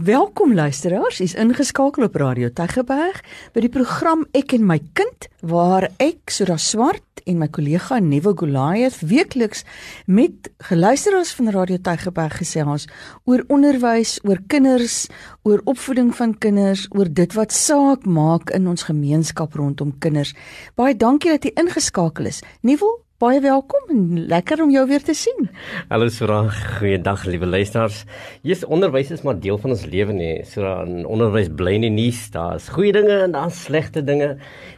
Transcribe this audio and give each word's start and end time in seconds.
Welkom 0.00 0.54
luisteraars, 0.54 1.20
is 1.20 1.34
ingeskakel 1.34 2.06
op 2.06 2.14
Radio 2.16 2.48
Tygerberg 2.56 3.18
by 3.52 3.60
die 3.60 3.68
program 3.68 4.22
Ek 4.32 4.54
en 4.56 4.62
my 4.64 4.78
kind 4.96 5.26
waar 5.44 5.90
ek 6.00 6.32
Sura 6.32 6.56
Swart 6.56 7.20
en 7.28 7.36
my 7.42 7.50
kollega 7.52 7.98
Nevo 8.00 8.32
Goliath 8.32 9.02
weekliks 9.04 9.60
met 10.08 10.48
geluisteraars 10.70 11.34
van 11.36 11.52
Radio 11.52 11.76
Tygerberg 11.84 12.38
gesels 12.40 12.88
oor 13.28 13.44
onderwys, 13.52 14.16
oor 14.24 14.40
kinders, 14.48 15.02
oor 15.44 15.60
opvoeding 15.68 16.14
van 16.16 16.32
kinders, 16.32 16.86
oor 16.96 17.12
dit 17.12 17.36
wat 17.36 17.52
saak 17.52 18.08
maak 18.08 18.54
in 18.56 18.72
ons 18.72 18.88
gemeenskap 18.88 19.52
rondom 19.60 19.92
kinders. 20.00 20.32
Baie 20.80 20.96
dankie 20.96 21.36
dat 21.36 21.44
jy 21.44 21.52
ingeskakel 21.60 22.32
is. 22.32 22.40
Nevo, 22.64 23.02
Baie 23.20 23.36
welkom 23.44 23.90
en 23.92 24.04
lekker 24.30 24.62
om 24.64 24.70
jou 24.72 24.86
weer 24.88 25.02
te 25.04 25.12
sien. 25.12 25.50
Hallo 25.90 26.06
Sura, 26.08 26.38
goeiedag 26.78 27.26
liewe 27.28 27.44
luisters. 27.44 28.06
Jy's 28.48 28.62
onderwys 28.64 29.10
is 29.12 29.20
maar 29.26 29.36
deel 29.36 29.58
van 29.60 29.74
ons 29.74 29.82
lewe 29.92 30.14
nê. 30.16 30.30
Sura, 30.48 30.86
onderwys 31.04 31.50
bly 31.52 31.74
nie 31.82 31.90
nuus, 31.92 32.22
daar's 32.32 32.70
goeie 32.72 32.94
dinge 32.96 33.18
en 33.26 33.34
daar's 33.34 33.58
slegte 33.66 34.00
dinge. 34.00 34.30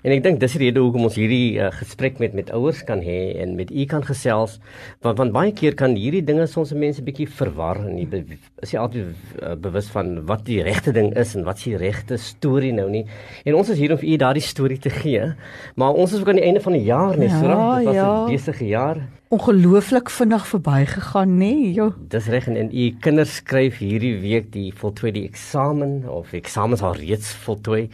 En 0.02 0.14
ek 0.16 0.24
dink 0.24 0.40
dis 0.42 0.56
die 0.56 0.64
rede 0.64 0.82
hoekom 0.82 1.06
ons 1.06 1.18
hierdie 1.20 1.60
uh, 1.62 1.68
gesprek 1.76 2.18
met 2.18 2.34
met 2.34 2.50
ouers 2.50 2.80
kan 2.88 3.04
hê 3.06 3.20
en 3.44 3.54
met 3.60 3.70
u 3.70 3.84
kan 3.86 4.02
gesels, 4.08 4.58
want 5.06 5.22
want 5.22 5.36
baie 5.38 5.54
keer 5.54 5.78
kan 5.78 5.94
hierdie 5.94 6.24
dinge 6.26 6.48
soms 6.50 6.74
mense 6.74 7.06
bietjie 7.06 7.28
verwar 7.30 7.78
en 7.84 7.94
nie 7.94 8.08
is 8.66 8.74
jy 8.74 8.82
altyd 8.82 9.38
uh, 9.38 9.54
bewus 9.54 9.92
van 9.94 10.16
wat 10.26 10.42
die 10.50 10.58
regte 10.66 10.90
ding 10.90 11.12
is 11.14 11.36
en 11.38 11.46
wat 11.46 11.62
se 11.62 11.78
regte 11.78 12.18
storie 12.18 12.74
nou 12.74 12.88
nie. 12.90 13.04
En 13.46 13.54
ons 13.62 13.70
is 13.70 13.78
hier 13.78 13.94
om 13.94 14.02
vir 14.02 14.16
u 14.16 14.18
daardie 14.26 14.42
storie 14.42 14.82
te 14.82 14.90
gee. 14.90 15.30
Maar 15.78 15.94
ons 15.94 16.10
is 16.10 16.26
ook 16.26 16.34
aan 16.34 16.42
die 16.42 16.48
einde 16.50 16.66
van 16.66 16.74
die 16.74 16.84
jaar 16.90 17.14
nê, 17.14 17.30
Sura. 17.30 17.54
Ja, 17.54 17.78
dit 17.78 17.86
was 17.92 18.02
ja 18.02 18.31
besige 18.32 18.64
jaar. 18.64 18.96
Ongelooflik 19.32 20.10
vinnig 20.12 20.42
verbygegaan, 20.46 21.38
nê? 21.40 21.54
Nee, 21.72 21.86
Dis 22.12 22.26
reg 22.28 22.50
en 22.52 22.68
u 22.68 22.82
kinders 23.00 23.38
skryf 23.38 23.78
hierdie 23.80 24.18
week 24.20 24.50
die 24.52 24.66
voltooi 24.76 25.08
die 25.16 25.22
eksamen 25.24 26.02
of 26.04 26.34
eksamens 26.36 26.82
al 26.84 26.98
reeds 26.98 27.30
voltooi 27.46 27.86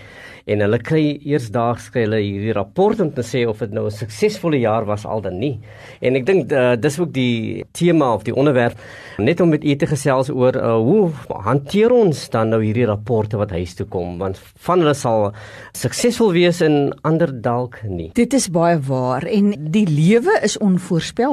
en 0.50 0.64
hulle 0.64 0.80
kry 0.82 1.02
eers 1.28 1.46
daags 1.54 1.86
kry 1.94 2.08
hulle 2.08 2.18
hierdie 2.24 2.56
rapport 2.56 2.98
om 3.04 3.12
te 3.14 3.22
sê 3.22 3.44
of 3.46 3.62
dit 3.62 3.70
nou 3.70 3.84
'n 3.86 3.94
suksesvolle 3.94 4.58
jaar 4.58 4.84
was 4.86 5.04
al 5.06 5.20
dan 5.20 5.38
nie. 5.38 5.60
En 6.02 6.16
ek 6.16 6.26
dink 6.26 6.50
uh, 6.52 6.74
dis 6.74 6.98
ook 6.98 7.12
die 7.12 7.64
tema 7.72 8.14
of 8.14 8.24
die 8.24 8.34
onderwerp 8.34 8.74
net 9.18 9.40
om 9.40 9.50
met 9.50 9.64
u 9.64 9.76
te 9.76 9.86
gesels 9.86 10.30
oor 10.30 10.56
uh, 10.56 10.74
hoe 10.74 11.12
hanteer 11.44 11.92
ons 11.92 12.30
dan 12.30 12.48
nou 12.48 12.62
hierdie 12.64 12.86
rapporte 12.86 13.36
wat 13.36 13.50
huis 13.50 13.74
toe 13.74 13.86
kom 13.86 14.18
want 14.18 14.40
van 14.66 14.80
hulle 14.80 14.94
sal 14.94 15.32
suksesvol 15.72 16.32
wees 16.32 16.60
en 16.60 16.90
ander 17.02 17.30
dalk 17.30 17.78
nie. 17.86 18.10
Dit 18.14 18.34
is 18.34 18.50
baie 18.50 18.80
waar 18.80 19.22
en 19.22 19.54
die 19.70 19.86
lewe 19.86 20.40
is 20.42 20.58
onvoorspelbaar. 20.58 21.27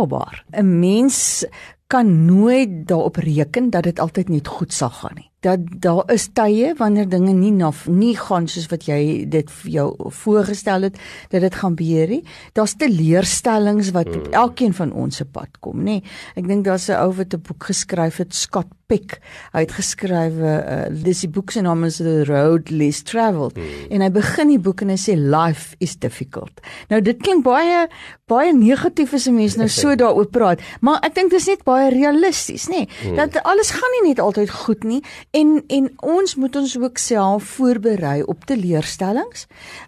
'n 0.51 0.79
Mens 0.79 1.45
kan 1.87 2.25
nooit 2.25 2.87
daarop 2.87 3.15
reken 3.15 3.69
dat 3.69 3.83
dit 3.83 3.99
altyd 3.99 4.29
net 4.29 4.47
goed 4.47 4.73
sal 4.73 4.89
gaan 4.89 5.15
nie 5.15 5.29
dat 5.45 5.61
daar 5.85 6.03
is 6.13 6.27
tye 6.33 6.73
wanneer 6.79 7.07
dinge 7.09 7.33
nie 7.33 7.53
na 7.53 7.71
nie 7.87 8.15
gaan 8.17 8.47
soos 8.49 8.67
wat 8.71 8.87
jy 8.89 9.25
dit 9.29 9.51
vir 9.61 9.71
jou 9.71 9.87
voorgestel 10.21 10.89
het 10.89 10.97
dat 11.29 11.41
dit 11.45 11.55
gaan 11.55 11.75
gebeur 11.75 12.07
nie. 12.15 12.23
Daar's 12.53 12.75
teleurstellings 12.79 13.91
wat 13.95 14.07
op 14.07 14.25
hmm. 14.25 14.33
elkeen 14.33 14.73
van 14.73 14.93
ons 14.93 15.21
se 15.21 15.25
pad 15.25 15.59
kom, 15.59 15.83
nê. 15.85 16.01
Ek 16.35 16.47
dink 16.47 16.65
daar's 16.65 16.89
'n 16.89 16.97
ou 16.97 17.11
wat 17.13 17.33
'n 17.33 17.41
boek 17.41 17.63
geskryf 17.63 18.17
het, 18.17 18.33
Scott 18.33 18.67
Peck. 18.87 19.19
Hy 19.51 19.61
het 19.65 19.71
geskrywe 19.71 20.51
uh, 20.61 21.03
dis 21.03 21.21
die 21.25 21.29
boek 21.29 21.51
se 21.51 21.61
naam 21.61 21.83
is 21.83 21.97
The 21.97 22.23
Road 22.25 22.69
Less 22.69 23.03
Traveled 23.03 23.57
hmm. 23.57 23.89
en 23.89 24.01
hy 24.01 24.09
begin 24.13 24.47
die 24.47 24.59
boek 24.59 24.81
en 24.81 24.89
hy 24.93 24.97
sê 24.97 25.15
life 25.17 25.75
is 25.79 25.95
difficult. 25.97 26.61
Nou 26.89 27.01
dit 27.01 27.17
klink 27.17 27.43
baie 27.43 27.87
baie 28.29 28.53
negatief 28.53 29.13
as 29.13 29.27
'n 29.27 29.35
mens 29.35 29.57
nou 29.57 29.67
so 29.67 29.95
daaroor 30.01 30.29
praat, 30.29 30.61
maar 30.81 30.99
ek 31.03 31.15
dink 31.15 31.31
dit 31.31 31.39
is 31.39 31.47
net 31.47 31.63
baie 31.63 31.89
realisties, 31.89 32.69
nê. 32.69 32.87
Hmm. 33.01 33.15
Dat 33.15 33.43
alles 33.43 33.71
gaan 33.71 33.91
nie 34.01 34.09
net 34.09 34.19
altyd 34.19 34.49
goed 34.49 34.83
nie 34.83 35.01
En 35.35 35.63
en 35.67 35.87
ons 35.99 36.35
moet 36.39 36.55
ons 36.55 36.73
ook 36.79 36.97
self 37.01 37.47
voorberei 37.57 38.23
op 38.23 38.45
teleurstellings 38.47 39.47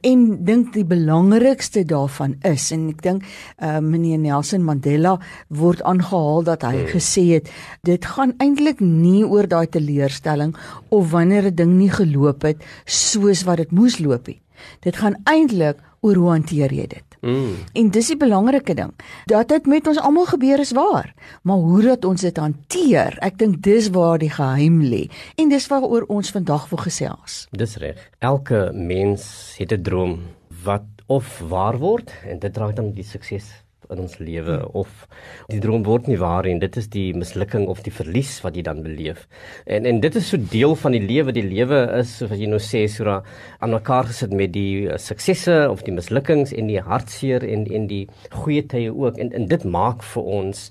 en 0.09 0.25
dink 0.49 0.73
die 0.73 0.83
belangrikste 0.85 1.85
daarvan 1.87 2.35
is 2.49 2.65
en 2.75 2.89
ek 2.91 2.99
dink 3.05 3.23
uh, 3.23 3.77
meneer 3.79 4.19
Nelson 4.19 4.65
Mandela 4.67 5.15
word 5.47 5.85
aangehaal 5.87 6.43
dat 6.49 6.67
hy 6.67 6.73
hmm. 6.81 6.91
gesê 6.91 7.25
het 7.37 7.51
dit 7.87 8.09
gaan 8.17 8.35
eintlik 8.43 8.83
nie 8.83 9.23
oor 9.23 9.47
daai 9.47 9.69
teleurstelling 9.71 10.51
of 10.89 11.11
wanneer 11.15 11.47
'n 11.47 11.55
ding 11.55 11.77
nie 11.79 11.91
geloop 11.95 12.43
het 12.43 12.67
soos 12.83 13.45
wat 13.47 13.63
dit 13.63 13.71
moes 13.71 13.99
loop 14.03 14.27
nie. 14.27 14.41
Dit 14.83 14.99
gaan 14.99 15.15
eintlik 15.23 15.79
oor 16.01 16.15
hoe 16.15 16.29
hanteer 16.35 16.73
jy 16.73 16.87
dit? 16.87 17.06
Mm. 17.21 17.55
En 17.73 17.89
dis 17.89 18.07
die 18.07 18.17
belangrike 18.17 18.73
ding. 18.73 18.93
Dat 19.25 19.47
dit 19.47 19.65
met 19.65 19.87
ons 19.87 19.99
almal 19.99 20.25
gebeur 20.25 20.59
is 20.59 20.71
waar, 20.71 21.13
maar 21.41 21.55
hoe 21.57 21.81
dat 21.81 22.05
ons 22.05 22.21
dit 22.21 22.37
hanteer, 22.37 23.17
ek 23.21 23.37
dink 23.37 23.61
dis 23.61 23.89
waar 23.89 24.17
die 24.17 24.31
geheim 24.31 24.81
lê. 24.83 25.07
En 25.35 25.49
dis 25.49 25.67
waaroor 25.67 26.05
ons 26.07 26.31
vandag 26.31 26.69
wil 26.69 26.83
gesels. 26.85 27.47
Dis 27.51 27.77
reg. 27.81 28.09
Elke 28.19 28.71
mens 28.73 29.55
het 29.57 29.71
'n 29.71 29.81
droom 29.81 30.19
wat 30.63 30.85
of 31.07 31.39
waar 31.49 31.77
word 31.77 32.11
en 32.27 32.39
dit 32.39 32.53
draai 32.53 32.73
dan 32.73 32.91
die 32.91 33.03
sukses 33.03 33.66
in 33.93 34.03
ons 34.03 34.17
lewe 34.19 34.57
hmm. 34.59 34.71
of 34.81 35.07
die 35.51 35.59
droom 35.63 35.85
word 35.87 36.07
nie 36.11 36.19
waar 36.21 36.47
en 36.49 36.61
dit 36.63 36.77
is 36.79 36.89
die 36.93 37.09
mislukking 37.17 37.67
of 37.71 37.83
die 37.85 37.93
verlies 37.93 38.37
wat 38.45 38.57
jy 38.57 38.65
dan 38.67 38.83
beleef. 38.85 39.27
En 39.65 39.85
en 39.89 40.01
dit 40.03 40.15
is 40.19 40.29
so 40.33 40.37
deel 40.51 40.75
van 40.75 40.95
die 40.97 41.03
lewe. 41.03 41.35
Die 41.35 41.45
lewe 41.45 41.83
is 41.99 42.17
soos 42.19 42.35
jy 42.35 42.49
nou 42.49 42.61
sê 42.63 42.85
Sura 42.91 43.19
aan 43.59 43.75
mekaar 43.75 44.09
gesit 44.11 44.33
met 44.35 44.53
die 44.55 44.87
uh, 44.87 44.97
suksesse 45.01 45.59
of 45.71 45.83
die 45.87 45.95
mislukkings 45.95 46.53
en 46.53 46.71
die 46.71 46.81
hartseer 46.83 47.45
en 47.47 47.67
en 47.67 47.87
die 47.91 48.05
goeie 48.35 48.65
tye 48.67 48.93
ook. 48.93 49.19
En 49.21 49.33
en 49.33 49.47
dit 49.49 49.63
maak 49.67 50.03
vir 50.15 50.33
ons 50.39 50.67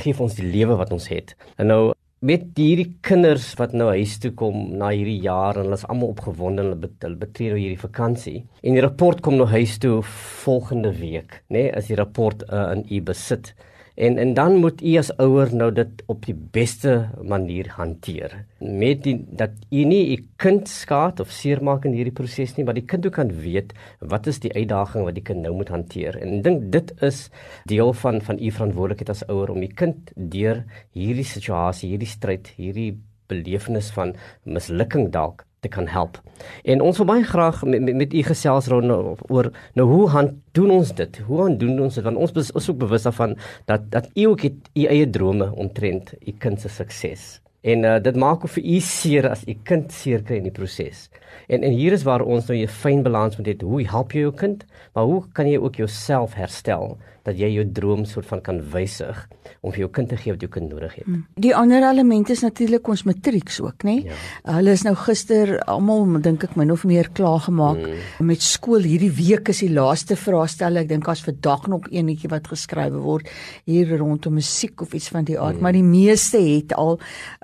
gee 0.00 0.16
ons 0.20 0.34
die 0.36 0.50
lewe 0.50 0.76
wat 0.76 0.92
ons 0.92 1.08
het. 1.12 1.36
En 1.56 1.72
nou 1.72 1.95
met 2.24 2.46
hierdie 2.56 2.96
kinders 3.04 3.50
wat 3.58 3.74
nou 3.76 3.90
huis 3.92 4.14
toe 4.22 4.30
kom 4.32 4.70
na 4.80 4.88
hierdie 4.94 5.18
jaar 5.20 5.58
en 5.58 5.66
hulle 5.66 5.76
is 5.76 5.84
almal 5.84 6.14
opgewonde 6.14 6.62
hulle, 6.64 6.78
bet, 6.80 6.96
hulle 7.04 7.20
betree 7.20 7.52
nou 7.52 7.58
hierdie 7.60 7.80
vakansie 7.80 8.38
en 8.62 8.76
die 8.78 8.84
rapport 8.84 9.20
kom 9.24 9.36
nou 9.36 9.48
huis 9.50 9.76
toe 9.82 9.98
volgende 10.44 10.94
week 10.96 11.42
nê 11.52 11.66
nee, 11.66 11.72
as 11.76 11.90
die 11.90 11.98
rapport 12.00 12.46
uh, 12.48 12.70
in 12.72 12.86
u 12.88 13.02
besit 13.04 13.52
En 13.96 14.18
en 14.20 14.34
dan 14.36 14.58
moet 14.60 14.82
u 14.82 14.96
as 15.00 15.08
ouer 15.16 15.54
nou 15.56 15.70
dit 15.72 16.02
op 16.12 16.26
die 16.28 16.34
beste 16.36 17.08
manier 17.24 17.70
hanteer. 17.78 18.34
Met 18.60 19.02
die 19.06 19.14
dat 19.40 19.56
u 19.70 19.84
nie 19.88 20.02
u 20.12 20.18
kind 20.36 20.68
skaad 20.68 21.20
of 21.20 21.32
seermaak 21.32 21.88
in 21.88 21.96
hierdie 21.96 22.12
proses 22.12 22.52
nie, 22.56 22.66
maar 22.68 22.76
die 22.76 22.84
kind 22.84 23.08
ook 23.08 23.16
kan 23.16 23.32
weet 23.40 23.72
wat 24.04 24.28
is 24.28 24.42
die 24.44 24.52
uitdaging 24.52 25.08
wat 25.08 25.16
die 25.16 25.24
kind 25.24 25.40
nou 25.46 25.54
moet 25.56 25.72
hanteer. 25.72 26.20
En 26.20 26.36
ek 26.38 26.44
dink 26.44 26.68
dit 26.76 26.92
is 27.08 27.22
deel 27.64 27.94
van 28.04 28.20
van 28.20 28.36
u 28.36 28.52
verantwoordelikheid 28.58 29.14
as 29.16 29.24
ouer 29.32 29.54
om 29.56 29.64
die 29.64 29.72
kind 29.72 30.12
deur 30.14 30.64
hierdie 30.92 31.24
situasie, 31.24 31.94
hierdie 31.94 32.12
stryd, 32.12 32.52
hierdie 32.60 32.92
belewenis 33.32 33.88
van 33.96 34.12
mislukking 34.44 35.08
dalk 35.10 35.45
te 35.60 35.68
kan 35.68 35.86
help. 35.86 36.20
En 36.64 36.80
ons 36.80 36.96
wil 36.96 37.06
baie 37.06 37.24
graag 37.24 37.62
met 37.64 37.82
met, 37.82 37.94
met 37.94 38.14
u 38.14 38.22
gesels 38.22 38.66
rond 38.66 39.20
oor 39.30 39.50
nou 39.74 39.88
hoe 39.88 40.08
han 40.08 40.42
doen 40.52 40.70
ons 40.70 40.94
dit? 40.94 41.18
Hoe 41.26 41.40
han 41.40 41.56
doen 41.58 41.80
ons 41.80 41.94
dit? 41.94 42.04
Want 42.04 42.16
ons 42.16 42.52
is 42.54 42.70
ook 42.70 42.78
bewus 42.78 43.02
daarvan 43.02 43.36
dat 43.64 43.90
dat 43.90 44.10
u 44.14 44.24
ook 44.32 44.40
het 44.40 44.70
u 44.74 44.84
eie 44.84 45.10
drome 45.10 45.52
omtrent 45.54 46.14
u 46.26 46.32
kind 46.38 46.60
se 46.60 46.68
sukses. 46.68 47.40
En 47.66 47.82
uh, 47.82 47.96
dit 47.98 48.16
maak 48.16 48.44
of 48.46 48.52
vir 48.54 48.62
u 48.62 48.80
seer 48.80 49.26
as 49.30 49.42
u 49.46 49.56
kind 49.66 49.92
seer 49.92 50.22
kry 50.22 50.36
in 50.38 50.46
die 50.46 50.54
proses. 50.54 51.08
En 51.50 51.64
en 51.66 51.72
hier 51.74 51.92
is 51.92 52.04
waar 52.06 52.22
ons 52.22 52.46
nou 52.46 52.58
'n 52.58 52.68
fyn 52.68 53.02
balans 53.02 53.36
moet 53.36 53.48
hê. 53.48 53.56
Hoe 53.62 53.82
help 53.82 54.12
jy 54.12 54.20
jou 54.20 54.34
kind? 54.34 54.64
Maar 54.94 55.04
hoe 55.04 55.22
kan 55.32 55.48
jy 55.48 55.58
ook 55.58 55.76
jouself 55.76 56.34
herstel 56.34 56.98
dat 57.26 57.38
jy 57.38 57.48
jou 57.56 57.64
droom 57.74 58.04
soort 58.06 58.28
van 58.30 58.42
kan 58.44 58.60
wysig 58.72 59.18
om 59.60 59.72
vir 59.74 59.84
jou 59.84 59.90
kind 59.98 60.10
te 60.12 60.18
gee 60.20 60.34
wat 60.34 60.42
jou 60.44 60.50
kind 60.52 60.70
nodig 60.70 60.94
het? 61.00 61.06
Hmm. 61.06 61.24
Die 61.42 61.54
ander 61.56 61.82
element 61.88 62.30
is 62.30 62.44
natuurlik 62.44 62.88
ons 62.88 63.04
matrieks 63.08 63.60
ook, 63.64 63.86
nê? 63.86 63.96
Ja. 64.06 64.18
Hulle 64.58 64.74
is 64.76 64.84
nou 64.86 64.94
gister 64.98 65.56
almal 65.66 66.20
dink 66.22 66.44
ek 66.46 66.56
min 66.58 66.72
of 66.74 66.84
meer 66.88 67.10
klaar 67.16 67.42
gemaak 67.46 67.82
hmm. 67.82 68.28
met 68.30 68.44
skool. 68.44 68.86
Hierdie 68.86 69.12
week 69.16 69.50
is 69.52 69.64
die 69.64 69.72
laaste 69.74 70.16
vraestel. 70.18 70.78
Ek 70.82 70.90
dink 70.90 71.08
as 71.10 71.24
vandag 71.26 71.66
nog 71.72 71.90
eenetjie 71.90 72.30
wat 72.32 72.50
geskrywe 72.52 73.02
word 73.02 73.30
hier 73.66 73.96
rondom 73.98 74.36
musiek 74.38 74.82
of 74.82 74.94
iets 74.94 75.10
van 75.14 75.26
die 75.26 75.38
aard, 75.38 75.58
hmm. 75.58 75.66
maar 75.66 75.76
die 75.76 75.86
meeste 75.86 76.40
het 76.42 76.74
al 76.76 76.96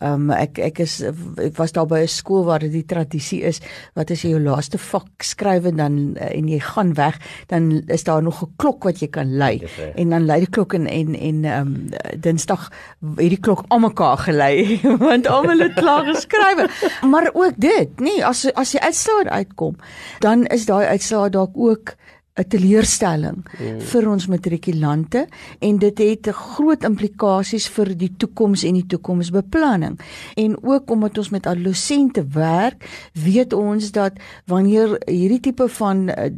um, 0.02 0.30
ek 0.36 0.60
ek 0.70 0.82
is 0.84 1.00
ek 1.02 1.56
was 1.58 1.74
daar 1.74 1.88
by 1.90 2.02
'n 2.04 2.10
skool 2.10 2.44
waar 2.46 2.62
dit 2.62 2.72
die 2.72 2.86
tradisie 2.86 3.42
is 3.42 3.60
wat 3.96 4.10
as 4.10 4.22
jy 4.22 4.34
jou 4.36 4.42
laaste 4.42 4.78
vak 4.78 5.24
skryf 5.24 5.66
en 5.70 5.76
dan 5.76 5.98
uh, 6.16 6.30
en 6.32 6.48
jy 6.48 6.60
gaan 6.62 6.94
weg, 6.94 7.18
dan 7.48 7.82
is 7.88 8.04
daar 8.04 8.22
nog 8.22 8.42
'n 8.42 8.52
klok 8.56 8.84
wat 8.84 9.00
jy 9.00 9.08
kan 9.08 9.36
lei. 9.38 9.60
En 9.94 10.10
dan 10.10 10.24
lei 10.24 10.38
die 10.38 10.50
klok 10.50 10.74
en 10.74 10.86
en 10.86 11.14
en 11.18 11.44
ehm 11.44 11.66
um, 11.66 11.88
Dinsdag 12.20 12.68
het 13.16 13.28
die 13.28 13.40
klok 13.40 13.64
almekaar 13.68 14.18
gelei 14.18 14.80
want 15.06 15.26
almal 15.26 15.58
het 15.58 15.74
klaar 15.74 16.04
geskryf. 16.04 17.00
maar 17.10 17.30
ook 17.32 17.52
dit, 17.56 18.00
nee, 18.00 18.24
as 18.26 18.52
as 18.52 18.70
die 18.70 18.80
uitslaer 18.80 19.28
uitkom, 19.28 19.76
dan 20.18 20.46
is 20.46 20.66
daai 20.66 20.86
uitslaer 20.86 21.30
dalk 21.30 21.50
ook 21.54 21.94
'n 22.32 22.48
teleurstelling 22.48 23.42
mm. 23.44 23.80
vir 23.92 24.06
ons 24.08 24.26
matrikulante 24.32 25.26
en 25.60 25.78
dit 25.78 25.98
het 26.00 26.30
groot 26.32 26.84
implikasies 26.88 27.66
vir 27.74 27.92
die 27.92 28.08
toekoms 28.16 28.62
en 28.64 28.78
die 28.78 28.86
toekomsbeplanning. 28.88 29.98
En 30.40 30.56
ook 30.64 30.90
omdat 30.90 31.18
ons 31.20 31.28
met 31.34 31.46
adolessente 31.46 32.24
werk, 32.32 32.88
weet 33.12 33.52
ons 33.52 33.90
dat 33.92 34.16
wanneer 34.48 34.96
hierdie 35.04 35.42
tipe 35.44 35.68
van 35.76 36.08
uh, 36.08 36.30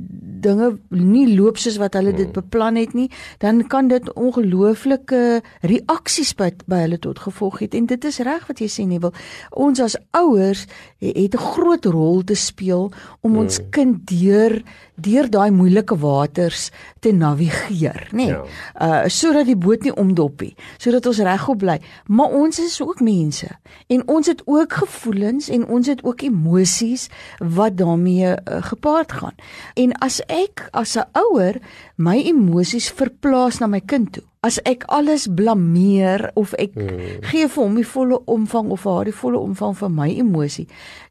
dinge 0.44 0.72
nie 0.90 1.28
loop 1.36 1.62
soos 1.62 1.78
wat 1.78 1.94
hulle 1.94 2.10
mm. 2.10 2.22
dit 2.24 2.32
beplan 2.34 2.74
het 2.80 2.94
nie, 2.98 3.06
dan 3.38 3.62
kan 3.70 3.86
dit 3.88 4.10
ongelooflike 4.18 5.42
reaksies 5.62 6.34
by, 6.34 6.50
by 6.66 6.82
hulle 6.88 6.98
tot 6.98 7.22
gevolg 7.22 7.62
hê. 7.62 7.70
En 7.70 7.86
dit 7.86 8.10
is 8.10 8.18
reg 8.26 8.48
wat 8.50 8.58
jy 8.58 8.66
sê 8.72 8.88
nie 8.88 8.98
wil. 8.98 9.14
Ons 9.54 9.78
as 9.78 9.94
ouers 10.10 10.66
het 10.98 11.38
'n 11.38 11.46
groot 11.54 11.86
rol 11.86 12.24
te 12.26 12.34
speel 12.34 12.90
om 13.22 13.38
ons 13.38 13.60
mm. 13.60 13.70
kind 13.70 14.02
deur 14.10 14.58
deur 14.94 15.28
daai 15.30 15.50
moeilike 15.50 15.96
waters 15.98 16.70
te 17.00 17.12
navigeer, 17.12 18.08
nê? 18.12 18.16
Nee. 18.16 18.28
Ja. 18.28 18.44
Uh 18.80 19.08
sodat 19.08 19.46
die 19.46 19.56
boot 19.58 19.82
nie 19.82 19.94
omdop 19.94 20.40
nie, 20.42 20.54
sodat 20.78 21.06
ons 21.06 21.20
regop 21.26 21.58
bly. 21.62 21.78
Maar 22.06 22.34
ons 22.34 22.58
is 22.58 22.80
ook 22.82 23.00
mense 23.04 23.48
en 23.86 24.04
ons 24.08 24.26
het 24.26 24.42
ook 24.44 24.72
gevoelens 24.84 25.48
en 25.48 25.66
ons 25.66 25.86
het 25.86 26.04
ook 26.04 26.22
emosies 26.26 27.08
wat 27.38 27.76
daarmee 27.76 28.34
uh, 28.34 28.62
gepaard 28.70 29.12
gaan. 29.12 29.36
En 29.74 29.92
as 30.04 30.20
ek 30.28 30.68
as 30.72 30.96
'n 30.96 31.08
ouer 31.12 31.60
my 31.96 32.18
emosies 32.18 32.90
verplaas 32.90 33.58
na 33.58 33.66
my 33.66 33.80
kind 33.80 34.12
toe, 34.12 34.24
as 34.44 34.58
ek 34.68 34.84
alles 34.92 35.24
blameer 35.32 36.28
of 36.40 36.52
ek 36.60 36.76
hmm. 36.76 37.00
gee 37.30 37.48
vir 37.48 37.62
hom 37.62 37.78
die 37.80 37.86
volle 37.88 38.20
omvang 38.30 38.70
of 38.74 38.84
haar 38.88 39.08
die 39.08 39.16
volle 39.16 39.40
omvang 39.40 39.76
van 39.78 39.96
my 39.96 40.10
emosie 40.12 40.66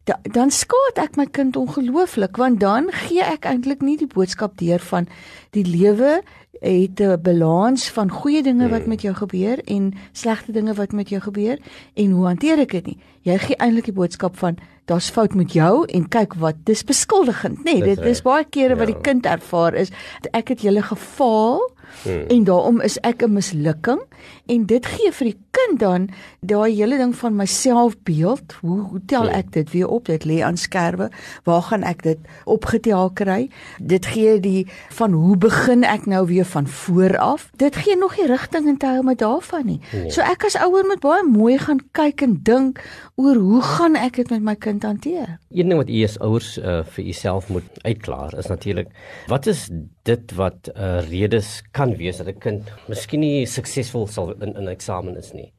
da, 0.09 0.19
dan 0.37 0.53
skaad 0.53 1.01
ek 1.01 1.17
my 1.17 1.25
kind 1.25 1.57
ongelooflik 1.59 2.37
want 2.41 2.61
dan 2.61 2.91
gee 3.07 3.25
ek 3.25 3.47
eintlik 3.49 3.81
nie 3.81 3.97
die 3.97 4.09
boodskap 4.09 4.57
deur 4.61 4.83
van 4.91 5.09
die 5.57 5.65
lewe 5.65 6.21
het 6.63 6.99
'n 7.01 7.21
balans 7.21 7.89
van 7.91 8.09
goeie 8.09 8.43
dinge 8.43 8.69
wat 8.69 8.85
hmm. 8.85 8.89
met 8.89 9.01
jou 9.01 9.13
gebeur 9.13 9.59
en 9.65 9.93
slegte 10.11 10.51
dinge 10.51 10.73
wat 10.73 10.91
met 10.91 11.09
jou 11.09 11.21
gebeur 11.21 11.57
en 11.93 12.11
hoe 12.11 12.25
hanteer 12.25 12.59
ek 12.59 12.71
dit 12.71 12.85
nie 12.85 12.99
jy 13.21 13.37
gee 13.37 13.57
eintlik 13.57 13.85
die 13.85 13.99
boodskap 13.99 14.37
van 14.37 14.57
daar's 14.85 15.09
fout 15.09 15.33
met 15.33 15.53
jou 15.53 15.85
en 15.85 16.07
kyk 16.07 16.33
wat 16.39 16.55
dis 16.63 16.83
beskuldigend 16.83 17.63
nê 17.65 17.79
nee, 17.79 17.95
dit 17.95 17.99
is 17.99 18.21
baie 18.21 18.45
kere 18.45 18.75
wat 18.75 18.87
die 18.87 18.99
ja. 18.99 19.01
kind 19.01 19.25
ervaar 19.25 19.73
is 19.73 19.91
ek 20.31 20.53
het 20.53 20.61
julle 20.61 20.83
gefaal 20.83 21.59
Hmm. 22.03 22.25
En 22.27 22.43
daarom 22.43 22.81
is 22.81 22.97
ek 22.99 23.23
'n 23.23 23.33
mislukking 23.33 24.01
en 24.45 24.65
dit 24.65 24.85
gee 24.85 25.11
vir 25.11 25.25
die 25.25 25.39
kind 25.51 25.79
dan 25.79 26.09
daai 26.41 26.75
hele 26.75 26.97
ding 26.97 27.15
van 27.15 27.35
my 27.35 27.45
selfbeeld. 27.45 28.53
Hoe 28.61 28.79
hoe 28.79 29.01
tel 29.05 29.27
hmm. 29.27 29.35
ek 29.35 29.51
dit 29.51 29.71
weer 29.71 29.87
op? 29.87 30.05
Dit 30.05 30.25
lê 30.25 30.41
aan 30.41 30.57
skerwe. 30.57 31.09
Waar 31.43 31.61
gaan 31.61 31.83
ek 31.83 32.03
dit 32.03 32.17
opgetel 32.45 33.09
kry? 33.13 33.49
Dit 33.79 34.05
gee 34.05 34.39
die 34.39 34.67
van 34.89 35.11
hoe 35.11 35.37
begin 35.37 35.83
ek 35.83 36.05
nou 36.05 36.25
weer 36.27 36.45
van 36.45 36.67
voor 36.67 37.17
af? 37.17 37.49
Dit 37.55 37.75
gee 37.75 37.95
nog 37.97 38.17
nie 38.17 38.27
rigting 38.27 38.67
en 38.67 38.77
terme 38.77 39.03
met 39.03 39.19
daarvan 39.19 39.65
nie. 39.65 39.79
Nee. 39.91 40.11
So 40.11 40.21
ek 40.21 40.45
as 40.47 40.57
ouer 40.59 40.85
moet 40.87 41.01
baie 41.03 41.23
mooi 41.27 41.57
gaan 41.61 41.81
kyk 41.95 42.21
en 42.25 42.39
dink 42.43 42.81
oor 43.15 43.35
hoe 43.35 43.61
gaan 43.61 43.97
ek 43.99 44.15
dit 44.21 44.29
met 44.33 44.41
my 44.41 44.55
kind 44.55 44.83
hanteer? 44.83 45.37
Een 45.53 45.69
ding 45.69 45.79
wat 45.79 45.89
u 45.89 46.03
as 46.03 46.17
ouers 46.19 46.55
uh, 46.57 46.81
vir 46.95 47.05
uself 47.05 47.49
moet 47.53 47.67
uitklaar 47.83 48.33
is 48.37 48.49
natuurlik 48.49 48.89
wat 49.31 49.47
is 49.51 49.67
dit 50.03 50.33
wat 50.35 50.67
'n 50.67 50.79
uh, 50.79 51.09
redes 51.09 51.61
kan 51.71 51.95
wees 51.95 52.17
dat 52.17 52.27
'n 52.27 52.39
kind 52.39 52.71
miskien 52.87 53.19
nie 53.19 53.45
suksesvol 53.45 54.07
sal 54.07 54.33
in 54.41 54.53
'n 54.57 54.67
eksamen 54.67 55.17
is 55.17 55.33
nie 55.33 55.53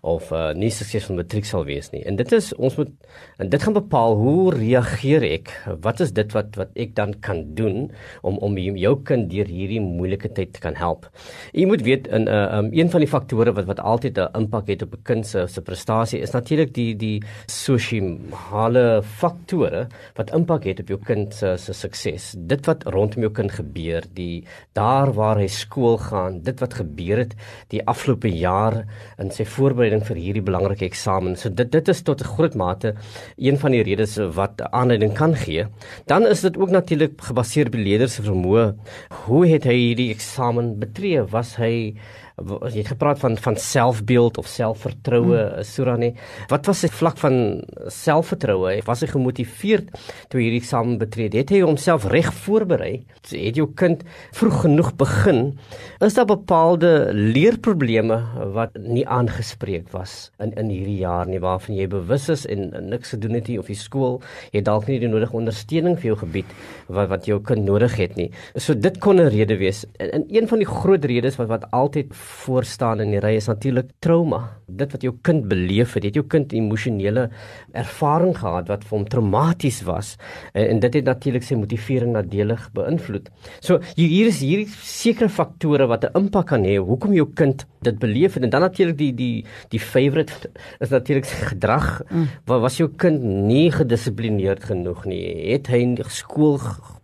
of 0.00 0.30
uh, 0.32 0.52
nie 0.52 0.70
suksesvol 0.70 1.16
matriek 1.16 1.44
sal 1.44 1.64
wees 1.64 1.90
nie. 1.90 2.04
En 2.04 2.16
dit 2.16 2.32
is 2.32 2.52
ons 2.54 2.76
moet 2.76 2.90
en 3.38 3.48
dit 3.48 3.62
gaan 3.62 3.76
bepaal 3.76 4.16
hoe 4.16 4.54
reageer 4.54 5.22
ek? 5.22 5.50
Wat 5.80 6.00
is 6.00 6.12
dit 6.12 6.32
wat 6.32 6.56
wat 6.56 6.70
ek 6.74 6.94
dan 6.94 7.14
kan 7.20 7.42
doen 7.54 7.90
om 8.22 8.38
om 8.38 8.58
jou 8.58 8.94
kind 9.02 9.30
deur 9.30 9.46
hierdie 9.46 9.80
moeilike 9.80 10.32
tyd 10.32 10.52
te 10.54 10.60
kan 10.60 10.74
help? 10.74 11.08
Jy 11.52 11.66
moet 11.66 11.82
weet 11.82 12.06
in 12.06 12.24
'n 12.24 12.28
uh, 12.28 12.58
um, 12.58 12.68
een 12.72 12.90
van 12.90 13.00
die 13.00 13.10
faktore 13.10 13.52
wat 13.52 13.66
wat 13.66 13.80
altyd 13.80 14.18
'n 14.18 14.30
impak 14.34 14.68
het 14.68 14.82
op 14.82 14.94
'n 14.94 15.02
kind 15.02 15.26
se 15.26 15.46
se 15.46 15.60
prestasie 15.60 16.20
is 16.20 16.32
natuurlik 16.32 16.74
die 16.74 16.94
die 16.96 17.22
sosiale 17.46 19.02
faktore 19.02 19.86
wat 20.16 20.30
impak 20.30 20.64
het 20.64 20.80
op 20.80 20.88
jou 20.88 20.98
kind 20.98 21.34
se 21.34 21.56
se 21.56 21.72
sukses. 21.72 22.34
Dit 22.38 22.66
wat 22.66 22.84
rondom 22.84 23.22
jou 23.22 23.32
kind 23.32 23.52
gebeur, 23.52 24.02
die 24.14 24.44
daar 24.72 25.12
waar 25.12 25.38
hy 25.40 25.46
skool 25.46 25.98
gaan, 25.98 26.40
dit 26.42 26.60
wat 26.60 26.74
gebeur 26.80 27.18
het 27.24 27.34
die 27.72 27.82
afgelope 27.86 28.28
jaar 28.28 28.84
in 29.18 29.30
sy 29.30 29.44
voorbereiding 29.44 30.04
vir 30.06 30.20
hierdie 30.20 30.44
belangrike 30.44 30.86
eksamen. 30.88 31.36
So 31.36 31.50
dit 31.50 31.70
dit 31.72 31.88
is 31.88 32.02
tot 32.02 32.20
'n 32.20 32.32
groot 32.36 32.54
mate 32.54 32.94
een 33.36 33.58
van 33.58 33.74
die 33.74 33.82
redes 33.82 34.16
wat 34.36 34.62
aanleiding 34.70 35.14
kan 35.14 35.36
gee. 35.36 35.66
Dan 36.06 36.26
is 36.26 36.40
dit 36.40 36.58
ook 36.58 36.70
natuurlik 36.70 37.20
gebaseer 37.22 37.66
op 37.66 37.78
die 37.78 37.84
leerders 37.84 38.14
se 38.18 38.24
vermoë. 38.26 38.66
Hoe 39.24 39.46
het 39.48 39.64
hy 39.68 39.76
hierdie 39.76 40.10
eksamen 40.14 40.74
betree? 40.78 41.24
Was 41.32 41.56
hy 41.60 41.94
jy 42.34 42.80
het 42.80 42.90
gepraat 42.90 43.20
van 43.22 43.36
van 43.38 43.56
selfbeeld 43.56 44.38
of 44.38 44.46
selfvertroue 44.50 45.38
hmm. 45.38 45.62
Surani. 45.62 46.10
Wat 46.50 46.66
was 46.66 46.80
sy 46.82 46.90
vlak 46.90 47.18
van 47.22 47.62
selfvertroue? 47.86 48.80
Was 48.88 49.04
hy 49.04 49.08
gemotiveerd 49.12 49.92
toe 50.32 50.40
hierdie 50.42 50.58
eksamen 50.62 50.98
betree 50.98 51.30
het 51.30 51.52
hy 51.54 51.62
homself 51.62 52.08
reg 52.10 52.32
voorberei? 52.44 53.04
Het 53.30 53.60
jou 53.60 53.68
kind 53.78 54.02
vroeg 54.34 54.64
genoeg 54.64 54.90
begin? 54.98 55.54
Is 56.02 56.18
daar 56.18 56.26
bepaalde 56.26 57.12
leerprobleme 57.14 58.18
wat 58.54 58.74
nie 58.82 59.06
aangespreek 59.06 59.92
was 59.94 60.32
in 60.42 60.52
in 60.58 60.72
hierdie 60.72 60.98
jaar 61.04 61.30
nie 61.30 61.40
waarvan 61.42 61.78
jy 61.78 61.86
bewus 61.90 62.28
is 62.32 62.44
en, 62.50 62.72
en 62.74 62.90
niks 62.90 63.14
gedoen 63.14 63.38
het 63.38 63.48
nie 63.48 63.60
of 63.62 63.70
die 63.70 63.78
skool 63.78 64.20
het 64.50 64.66
dalk 64.66 64.88
nie 64.90 64.98
die 65.02 65.10
nodige 65.10 65.36
ondersteuning 65.38 65.96
vir 66.00 66.12
jou 66.12 66.18
gebied 66.24 66.50
wat 66.88 67.08
wat 67.12 67.30
jou 67.30 67.38
kind 67.40 67.62
nodig 67.64 67.94
het 68.00 68.18
nie? 68.18 68.30
So 68.58 68.74
dit 68.74 68.98
kon 68.98 69.22
'n 69.22 69.30
rede 69.30 69.56
wees. 69.56 69.84
En, 70.02 70.10
en 70.10 70.26
een 70.28 70.48
van 70.48 70.58
die 70.58 70.68
groot 70.68 71.04
redes 71.04 71.38
wat 71.38 71.48
wat 71.48 71.70
altyd 71.70 72.10
voorstaan 72.24 73.02
in 73.04 73.12
die 73.14 73.20
ry 73.22 73.34
is 73.38 73.48
natuurlik 73.50 73.90
trauma. 74.04 74.40
Dit 74.66 74.94
wat 74.94 75.04
jou 75.04 75.12
kind 75.26 75.46
beleef 75.50 75.94
het, 75.94 76.06
het 76.08 76.16
jou 76.18 76.24
kind 76.30 76.52
emosionele 76.56 77.28
ervaring 77.76 78.34
gehad 78.38 78.70
wat 78.72 78.86
vir 78.86 78.96
hom 78.98 79.06
traumaties 79.10 79.82
was 79.88 80.14
en, 80.52 80.64
en 80.64 80.82
dit 80.84 80.98
het 81.00 81.08
natuurlik 81.08 81.44
sy 81.46 81.58
motivering 81.60 82.14
nadelig 82.16 82.66
beïnvloed. 82.76 83.30
So 83.60 83.80
hier 83.98 84.30
is 84.30 84.40
hier 84.44 84.64
sekere 84.82 85.28
faktore 85.28 85.88
wat 85.90 86.04
'n 86.04 86.24
impak 86.24 86.48
kan 86.52 86.64
hê 86.64 86.76
hoekom 86.78 87.14
jou 87.14 87.28
kind 87.34 87.66
dit 87.84 87.98
beleef 87.98 88.34
het 88.34 88.44
en 88.44 88.50
dan 88.50 88.64
natuurlik 88.64 88.98
die 88.98 89.12
die 89.14 89.44
die 89.72 89.80
favorite 89.80 90.50
is 90.80 90.90
natuurlik 90.90 91.28
sy 91.28 91.40
gedrag. 91.52 92.02
Mm. 92.10 92.28
Wat 92.46 92.60
was 92.60 92.78
jou 92.80 92.88
kind 92.88 93.22
nie 93.22 93.70
gedissiplineerd 93.70 94.64
genoeg 94.64 95.04
nie? 95.04 95.52
Het 95.52 95.68
hy 95.72 95.82
skool 96.08 96.60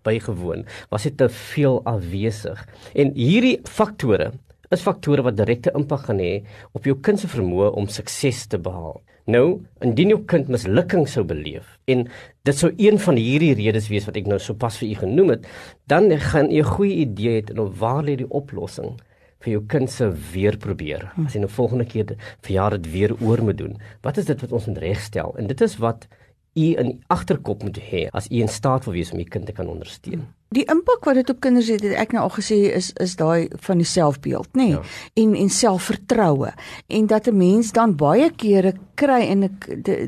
bygewoon? 0.06 0.64
Was 0.90 1.04
hy 1.04 1.10
te 1.16 1.28
veel 1.28 1.80
afwesig? 1.88 2.60
En 2.94 3.12
hierdie 3.14 3.58
faktore 3.68 4.32
is 4.70 4.82
faktore 4.86 5.24
wat 5.26 5.38
direkte 5.38 5.72
impak 5.74 6.06
gaan 6.06 6.20
hê 6.22 6.44
op 6.78 6.86
jou 6.86 6.96
kind 7.02 7.20
se 7.20 7.30
vermoë 7.30 7.72
om 7.78 7.88
sukses 7.90 8.44
te 8.50 8.58
behaal. 8.62 9.00
Nou, 9.30 9.60
indien 9.84 10.14
jou 10.14 10.20
kind 10.30 10.48
mislukking 10.50 11.06
sou 11.10 11.24
beleef 11.26 11.76
en 11.90 12.06
dit 12.46 12.56
sou 12.56 12.70
een 12.78 12.98
van 13.02 13.18
hierdie 13.18 13.52
redes 13.58 13.90
wees 13.90 14.06
wat 14.08 14.16
ek 14.16 14.30
nou 14.30 14.38
sopas 14.42 14.78
vir 14.80 14.90
u 14.90 14.94
genoem 15.02 15.34
het, 15.34 15.46
dan 15.90 16.10
gaan 16.30 16.50
jy 16.50 16.62
'n 16.62 16.74
goeie 16.76 16.96
idee 17.06 17.42
hê 17.42 17.58
oor 17.58 17.70
waar 17.82 18.02
lê 18.04 18.16
die 18.16 18.30
oplossing 18.30 18.96
vir 19.40 19.52
jou 19.52 19.62
kind 19.66 19.90
se 19.90 20.10
weer 20.32 20.56
probeer. 20.56 21.12
As 21.26 21.34
jy 21.34 21.40
nou 21.40 21.50
volgende 21.50 21.84
keer 21.84 22.16
vir 22.42 22.52
jaar 22.52 22.70
dit 22.70 22.92
weer 22.92 23.12
oor 23.20 23.42
moet 23.42 23.58
doen. 23.58 23.78
Wat 24.02 24.18
is 24.18 24.26
dit 24.26 24.40
wat 24.40 24.52
ons 24.52 24.66
moet 24.66 24.78
regstel? 24.78 25.34
En 25.38 25.46
dit 25.46 25.60
is 25.60 25.76
wat 25.76 26.06
u 26.54 26.66
in 26.76 27.02
agterkop 27.08 27.62
moet 27.62 27.78
hê 27.78 28.08
as 28.12 28.28
u 28.30 28.40
in 28.40 28.48
staat 28.48 28.84
wil 28.84 28.94
wees 28.94 29.12
om 29.12 29.18
u 29.18 29.24
kind 29.24 29.46
te 29.46 29.52
kan 29.52 29.68
ondersteun. 29.68 30.26
Die 30.50 30.64
impak 30.66 31.04
wat 31.06 31.14
dit 31.14 31.28
op 31.30 31.38
kinders 31.40 31.68
het, 31.70 31.84
het 31.86 31.92
ek 31.94 32.10
nou 32.10 32.24
al 32.26 32.32
gesê 32.34 32.56
is 32.74 32.88
is 32.98 33.12
daai 33.14 33.46
van 33.66 33.78
die 33.78 33.86
selfbeeld, 33.86 34.48
nê? 34.58 34.64
Nee? 34.64 34.72
Ja. 34.72 34.80
En 35.22 35.36
en 35.38 35.50
selfvertroue. 35.54 36.50
En 36.90 37.06
dat 37.06 37.28
'n 37.30 37.36
mens 37.36 37.70
dan 37.72 37.94
baie 37.96 38.32
kere 38.34 38.74
kry 39.00 39.20
en 39.32 39.46
ek 39.48 39.66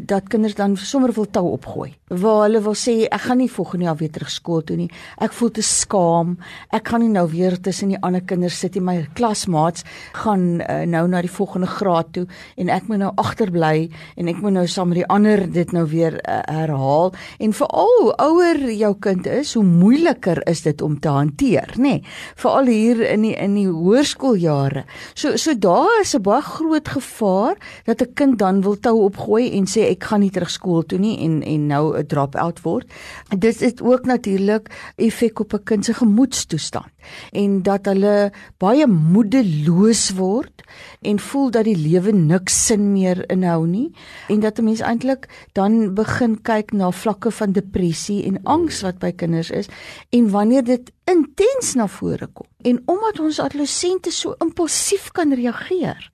dat 0.09 0.29
kinders 0.33 0.57
dan 0.59 0.77
sommer 0.77 1.13
wil 1.17 1.29
tou 1.33 1.47
opgooi. 1.55 1.91
Waar 2.13 2.43
hulle 2.45 2.61
wil 2.65 2.77
sê 2.77 2.95
ek 3.09 3.25
gaan 3.27 3.41
nie 3.41 3.51
volgende 3.51 3.89
jaar 3.89 3.99
weer 4.01 4.13
terug 4.13 4.31
skool 4.31 4.65
toe 4.69 4.77
nie. 4.77 4.89
Ek 5.25 5.33
voel 5.33 5.53
te 5.57 5.65
skaam. 5.65 6.37
Ek 6.71 6.93
gaan 6.93 7.05
nie 7.05 7.13
nou 7.13 7.25
weer 7.33 7.57
tussen 7.57 7.95
die 7.95 8.01
ander 8.05 8.25
kinders 8.29 8.59
sit 8.61 8.77
nie. 8.77 8.85
My 8.85 8.97
klasmaats 9.17 9.87
gaan 10.19 10.61
uh, 10.61 10.83
nou 10.89 11.07
na 11.09 11.23
die 11.25 11.33
volgende 11.33 11.71
graad 11.71 12.13
toe 12.13 12.27
en 12.61 12.73
ek 12.73 12.91
moet 12.91 13.03
nou 13.05 13.13
agterbly 13.21 13.89
en 14.17 14.29
ek 14.29 14.43
moet 14.45 14.57
nou 14.59 14.67
saam 14.69 14.93
met 14.93 15.03
die 15.03 15.09
ander 15.09 15.45
dit 15.53 15.73
nou 15.73 15.87
weer 15.89 16.19
uh, 16.21 16.43
herhaal. 16.51 17.15
En 17.41 17.57
veral 17.57 17.97
hoe 18.03 18.15
ouer 18.27 18.61
jou 18.77 18.93
kind 19.01 19.27
is, 19.27 19.55
hoe 19.57 19.65
moeiliker 19.65 20.43
is 20.51 20.63
dit 20.67 20.83
om 20.83 20.99
te 21.01 21.09
hanteer, 21.13 21.75
nê? 21.77 21.97
Nee, 21.97 22.05
Veral 22.37 22.69
hier 22.71 23.01
in 23.07 23.25
die 23.27 23.35
in 23.39 23.55
die 23.57 23.69
hoërskooljare. 23.69 24.85
So 25.15 25.37
so 25.37 25.55
daar 25.55 26.01
is 26.01 26.15
'n 26.15 26.23
baie 26.23 26.43
groot 26.43 26.89
gevaar 26.89 27.57
dat 27.85 28.03
'n 28.03 28.15
kind 28.15 28.39
dan 28.39 28.63
wil 28.63 28.77
tou 28.83 29.05
opgooi 29.07 29.51
en 29.57 29.67
sê 29.71 29.89
ek 29.91 30.11
gaan 30.11 30.23
nie 30.25 30.33
terug 30.35 30.51
skool 30.53 30.87
toe 30.87 30.99
nie 31.03 31.17
en 31.25 31.41
en 31.43 31.67
nou 31.67 31.85
'n 31.99 32.07
drop 32.07 32.37
out 32.37 32.63
word. 32.63 32.87
Dit 33.31 33.61
het 33.61 33.83
ook 33.83 34.05
natuurlik 34.05 34.71
effek 34.97 35.41
op 35.41 35.55
'n 35.55 35.65
kind 35.65 35.85
se 35.85 35.95
gemoedstoestand. 35.95 36.92
En 37.33 37.63
dat 37.63 37.87
hulle 37.91 38.33
baie 38.59 38.87
moedeloos 38.87 40.11
word 40.19 40.63
en 41.03 41.19
voel 41.19 41.51
dat 41.51 41.65
die 41.65 41.77
lewe 41.77 42.13
niks 42.13 42.67
sin 42.67 42.93
meer 42.93 43.25
inhou 43.33 43.67
nie 43.67 43.91
en 44.29 44.41
dat 44.41 44.59
'n 44.59 44.65
mens 44.65 44.81
eintlik 44.81 45.29
dan 45.53 45.95
begin 45.95 46.43
kyk 46.43 46.73
na 46.73 46.91
vlakke 46.91 47.31
van 47.31 47.53
depressie 47.53 48.25
en 48.25 48.43
angs 48.43 48.83
wat 48.83 48.99
by 48.99 49.13
kinders 49.13 49.51
is 49.51 49.69
en 50.11 50.31
wanneer 50.31 50.65
dit 50.65 50.93
intens 51.05 51.75
na 51.75 51.89
vore 51.89 52.29
kom. 52.33 52.47
En 52.63 52.83
omdat 52.87 53.19
ons 53.21 53.41
adolessente 53.41 54.11
so 54.11 54.35
impulsief 54.39 55.11
kan 55.11 55.35
reageer 55.35 56.11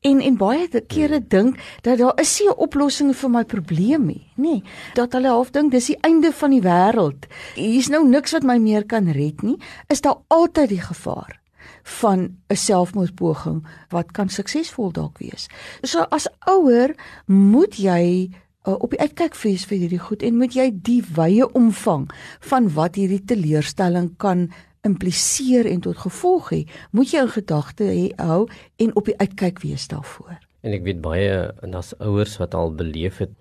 en 0.00 0.20
en 0.20 0.36
baie 0.36 0.68
kere 0.86 1.20
dink 1.20 1.60
dat 1.82 1.98
daar 1.98 2.20
is 2.20 2.40
nie 2.40 2.48
'n 2.48 2.56
oplossing 2.56 3.16
vir 3.16 3.30
my 3.30 3.44
probleem 3.44 4.06
nie 4.06 4.30
nê 4.40 4.56
nee, 4.56 4.62
dat 4.94 5.12
hulle 5.12 5.28
half 5.28 5.52
dink 5.54 5.72
dis 5.74 5.90
die 5.92 5.98
einde 6.06 6.32
van 6.32 6.54
die 6.54 6.62
wêreld. 6.64 7.28
Hier's 7.58 7.90
nou 7.92 8.02
niks 8.08 8.34
wat 8.36 8.46
my 8.48 8.56
meer 8.62 8.86
kan 8.88 9.10
red 9.12 9.44
nie. 9.44 9.58
Is 9.92 10.02
daar 10.04 10.18
altyd 10.30 10.68
die 10.76 10.82
gevaar 10.82 11.40
van 11.82 12.36
'n 12.48 12.56
selfmoordpoging 12.56 13.66
wat 13.88 14.12
kan 14.12 14.28
suksesvol 14.28 14.92
dalk 14.92 15.18
wees. 15.18 15.48
So 15.82 16.06
as 16.10 16.28
ouer 16.46 16.94
moet 17.26 17.76
jy 17.76 18.30
uh, 18.66 18.74
op 18.78 18.90
die 18.90 19.00
uitkyk 19.00 19.36
wees 19.42 19.64
vir 19.64 19.78
hierdie 19.78 20.02
goed 20.02 20.22
en 20.22 20.36
moet 20.36 20.54
jy 20.54 20.70
die 20.72 21.02
wye 21.16 21.46
omvang 21.52 22.10
van 22.40 22.68
wat 22.74 22.94
hierdie 23.00 23.24
teleurstelling 23.24 24.16
kan 24.16 24.50
impliseer 24.86 25.66
en 25.66 25.80
tot 25.80 25.96
gevolg 25.96 26.52
hê, 26.54 26.60
moet 26.90 27.12
jy 27.12 27.20
in 27.20 27.34
gedagte 27.34 27.88
hou 28.16 28.46
en 28.76 28.94
op 28.96 29.04
die 29.04 29.18
uitkyk 29.18 29.60
wees 29.60 29.88
daarvoor. 29.88 30.38
En 30.64 30.72
ek 30.72 30.84
weet 30.84 31.00
baie 31.04 31.52
en 31.62 31.74
as 31.74 31.92
ouers 31.98 32.38
wat 32.40 32.54
al 32.54 32.72
beleef 32.72 33.20
het 33.20 33.32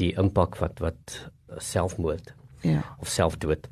die 0.00 0.12
impak 0.20 0.58
wat 0.60 0.80
wat 0.84 1.30
selfmoord 1.58 2.34
ja 2.64 2.82
of 2.98 3.08
selfdood 3.08 3.68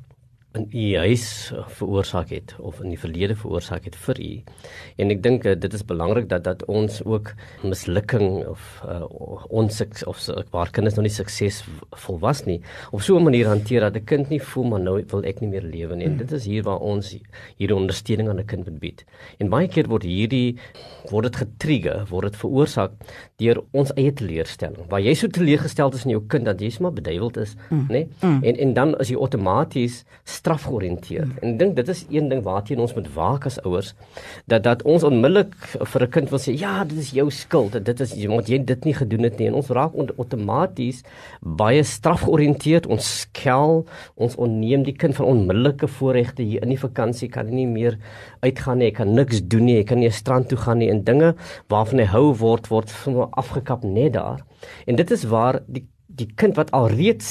in 0.53 0.67
u 0.69 0.97
huis 0.97 1.51
veroorsaak 1.77 2.29
het 2.29 2.53
of 2.59 2.79
in 2.83 2.91
die 2.93 2.99
verlede 2.99 3.35
veroorsaak 3.35 3.87
het 3.89 3.95
vir 4.05 4.19
u. 4.21 4.31
En 5.01 5.13
ek 5.13 5.23
dink 5.25 5.47
uh, 5.49 5.55
dit 5.57 5.73
is 5.73 5.85
belangrik 5.89 6.29
dat 6.29 6.43
dat 6.45 6.65
ons 6.69 6.99
ook 7.05 7.31
mislukking 7.63 8.45
of 8.45 8.83
uh, 8.85 9.01
ons 9.49 9.81
of 10.05 10.21
waar 10.53 10.71
kinders 10.71 10.95
nog 10.95 11.07
nie 11.07 11.13
suksesvol 11.13 12.19
was 12.21 12.43
nie 12.45 12.59
op 12.91 13.01
so 13.01 13.17
'n 13.17 13.23
manier 13.23 13.47
hanteer 13.47 13.81
dat 13.81 13.95
'n 13.95 14.05
kind 14.05 14.29
nie 14.29 14.41
voel 14.41 14.63
maar 14.63 14.79
nou 14.79 15.03
wil 15.07 15.23
ek 15.23 15.41
nie 15.41 15.49
meer 15.49 15.63
lewe 15.63 15.95
nie. 15.95 16.05
En 16.05 16.17
dit 16.17 16.31
is 16.31 16.45
hier 16.45 16.63
waar 16.63 16.79
ons 16.79 17.15
hierdie 17.57 17.75
ondersteuning 17.75 18.29
aan 18.29 18.39
'n 18.39 18.45
kind 18.45 18.65
moet 18.65 18.79
bied. 18.79 19.05
En 19.39 19.49
baie 19.49 19.67
keer 19.67 19.87
word 19.87 20.03
hierdie 20.03 20.57
word 21.09 21.23
dit 21.23 21.35
getrigger, 21.35 22.05
word 22.09 22.31
dit 22.31 22.35
veroorsaak 22.35 22.91
deur 23.43 23.61
ons 23.71 23.91
eie 23.99 24.13
teleurstelling. 24.15 24.87
Waar 24.91 25.03
jy 25.03 25.13
so 25.19 25.27
teleurgesteld 25.27 25.97
is 25.97 26.05
in 26.07 26.15
jou 26.15 26.23
kind 26.31 26.47
dat 26.49 26.61
jy 26.63 26.71
sommer 26.73 26.93
beduiweld 26.95 27.37
is, 27.43 27.55
mm. 27.69 27.85
nê? 27.91 28.05
Mm. 28.21 28.39
En 28.43 28.61
en 28.67 28.73
dan 28.73 28.95
is 29.03 29.11
jy 29.11 29.19
outomaties 29.19 30.03
strafgeoriënteerd. 30.29 31.27
Hmm. 31.27 31.39
En 31.41 31.53
ek 31.53 31.59
dink 31.59 31.75
dit 31.79 31.89
is 31.91 32.03
een 32.11 32.29
ding 32.31 32.43
waarteen 32.45 32.81
ons 32.83 32.93
moet 32.95 33.07
waak 33.15 33.47
as 33.49 33.59
ouers 33.67 33.91
dat 34.51 34.63
dat 34.63 34.83
ons 34.87 35.03
onmiddellik 35.07 35.55
vir 35.93 36.03
'n 36.05 36.09
kind 36.15 36.29
wil 36.31 36.39
sê 36.39 36.53
ja, 36.55 36.83
dit 36.83 36.97
is 36.97 37.11
jou 37.11 37.29
skuld. 37.31 37.75
Dit 37.85 37.99
is 37.99 38.13
omdat 38.25 38.49
jy 38.49 38.59
dit 38.63 38.85
nie 38.85 38.93
gedoen 38.93 39.23
het 39.23 39.39
nie 39.39 39.47
en 39.47 39.59
ons 39.59 39.69
raak 39.69 39.93
outomaties 40.17 41.03
baie 41.41 41.83
strafgeoriënteerd. 41.83 42.87
Ons 42.87 43.19
skel, 43.19 43.85
ons 44.15 44.35
onneem 44.35 44.83
die 44.83 44.95
kind 44.95 45.15
van 45.15 45.25
onmiddellike 45.25 45.87
voorregte 45.87 46.43
hier 46.43 46.63
in 46.63 46.69
die 46.69 46.79
vakansie 46.79 47.29
kan 47.29 47.47
hy 47.47 47.53
nie 47.53 47.67
meer 47.67 47.97
uitgaan 48.41 48.77
nie, 48.77 48.85
hy 48.91 48.95
kan 48.95 49.13
niks 49.13 49.41
doen 49.47 49.65
nie, 49.65 49.77
hy 49.77 49.83
kan 49.83 49.99
nie 49.99 50.07
'n 50.07 50.11
strand 50.11 50.49
toe 50.49 50.57
gaan 50.57 50.77
nie 50.77 50.89
en 50.89 51.03
dinge 51.03 51.35
waarvan 51.69 51.99
hy 51.99 52.05
hou 52.05 52.33
word 52.33 52.67
word 52.69 52.89
afgekap 53.39 53.83
net 53.83 54.13
daar. 54.13 54.43
En 54.85 54.95
dit 54.95 55.11
is 55.11 55.23
waar 55.23 55.61
die 55.67 55.87
die 56.13 56.29
kind 56.37 56.53
wat 56.59 56.69
al 56.77 56.91
reeds 56.93 57.29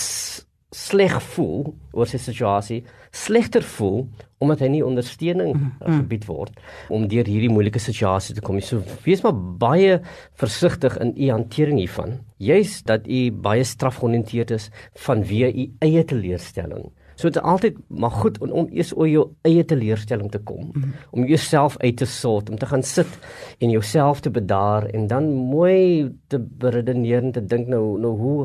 sleg 0.73 1.19
voel 1.35 1.69
oor 1.93 2.09
sy 2.09 2.19
situasie, 2.19 2.81
slegter 3.13 3.63
voel 3.77 4.07
omdat 4.43 4.65
hy 4.65 4.71
nie 4.73 4.83
ondersteuning 4.83 5.53
mm, 5.53 5.67
mm. 5.79 5.99
gebied 6.01 6.25
word 6.27 6.57
om 6.91 7.05
deur 7.11 7.29
hierdie 7.29 7.51
moeilike 7.53 7.79
situasie 7.83 8.35
te 8.35 8.43
kom. 8.45 8.59
So 8.65 8.81
wees 9.05 9.23
maar 9.23 9.37
baie 9.37 10.01
versigtig 10.41 10.97
in 11.05 11.13
u 11.15 11.29
hantering 11.31 11.79
hiervan. 11.79 12.19
Juis 12.43 12.81
dat 12.89 13.07
u 13.07 13.21
baie 13.45 13.63
strafgeoriënteerd 13.69 14.57
is 14.57 14.71
vanweë 15.05 15.53
u 15.53 15.69
eie 15.85 16.05
teleurstelling. 16.09 16.89
So 17.23 17.31
dit 17.31 17.39
is 17.39 17.47
altyd 17.47 17.77
maar 17.87 18.11
goed 18.11 18.41
om, 18.43 18.51
om 18.51 18.71
eers 18.75 18.91
oor 18.97 19.07
jou 19.07 19.23
eie 19.47 19.63
teleurstelling 19.63 20.31
te 20.33 20.41
kom, 20.43 20.73
mm. 20.75 20.95
om 21.15 21.27
jouself 21.31 21.77
uit 21.79 22.01
te 22.01 22.09
sort, 22.11 22.51
om 22.51 22.59
te 22.59 22.67
gaan 22.67 22.83
sit 22.83 23.13
en 23.63 23.71
jouself 23.71 24.25
te 24.25 24.33
bedaar 24.35 24.89
en 24.91 25.07
dan 25.07 25.31
mooi 25.31 26.11
te 26.27 26.41
beredeneer 26.43 27.23
en 27.23 27.37
te 27.37 27.45
dink 27.47 27.71
nou 27.71 27.85
nou 28.03 28.13
hoe 28.19 28.37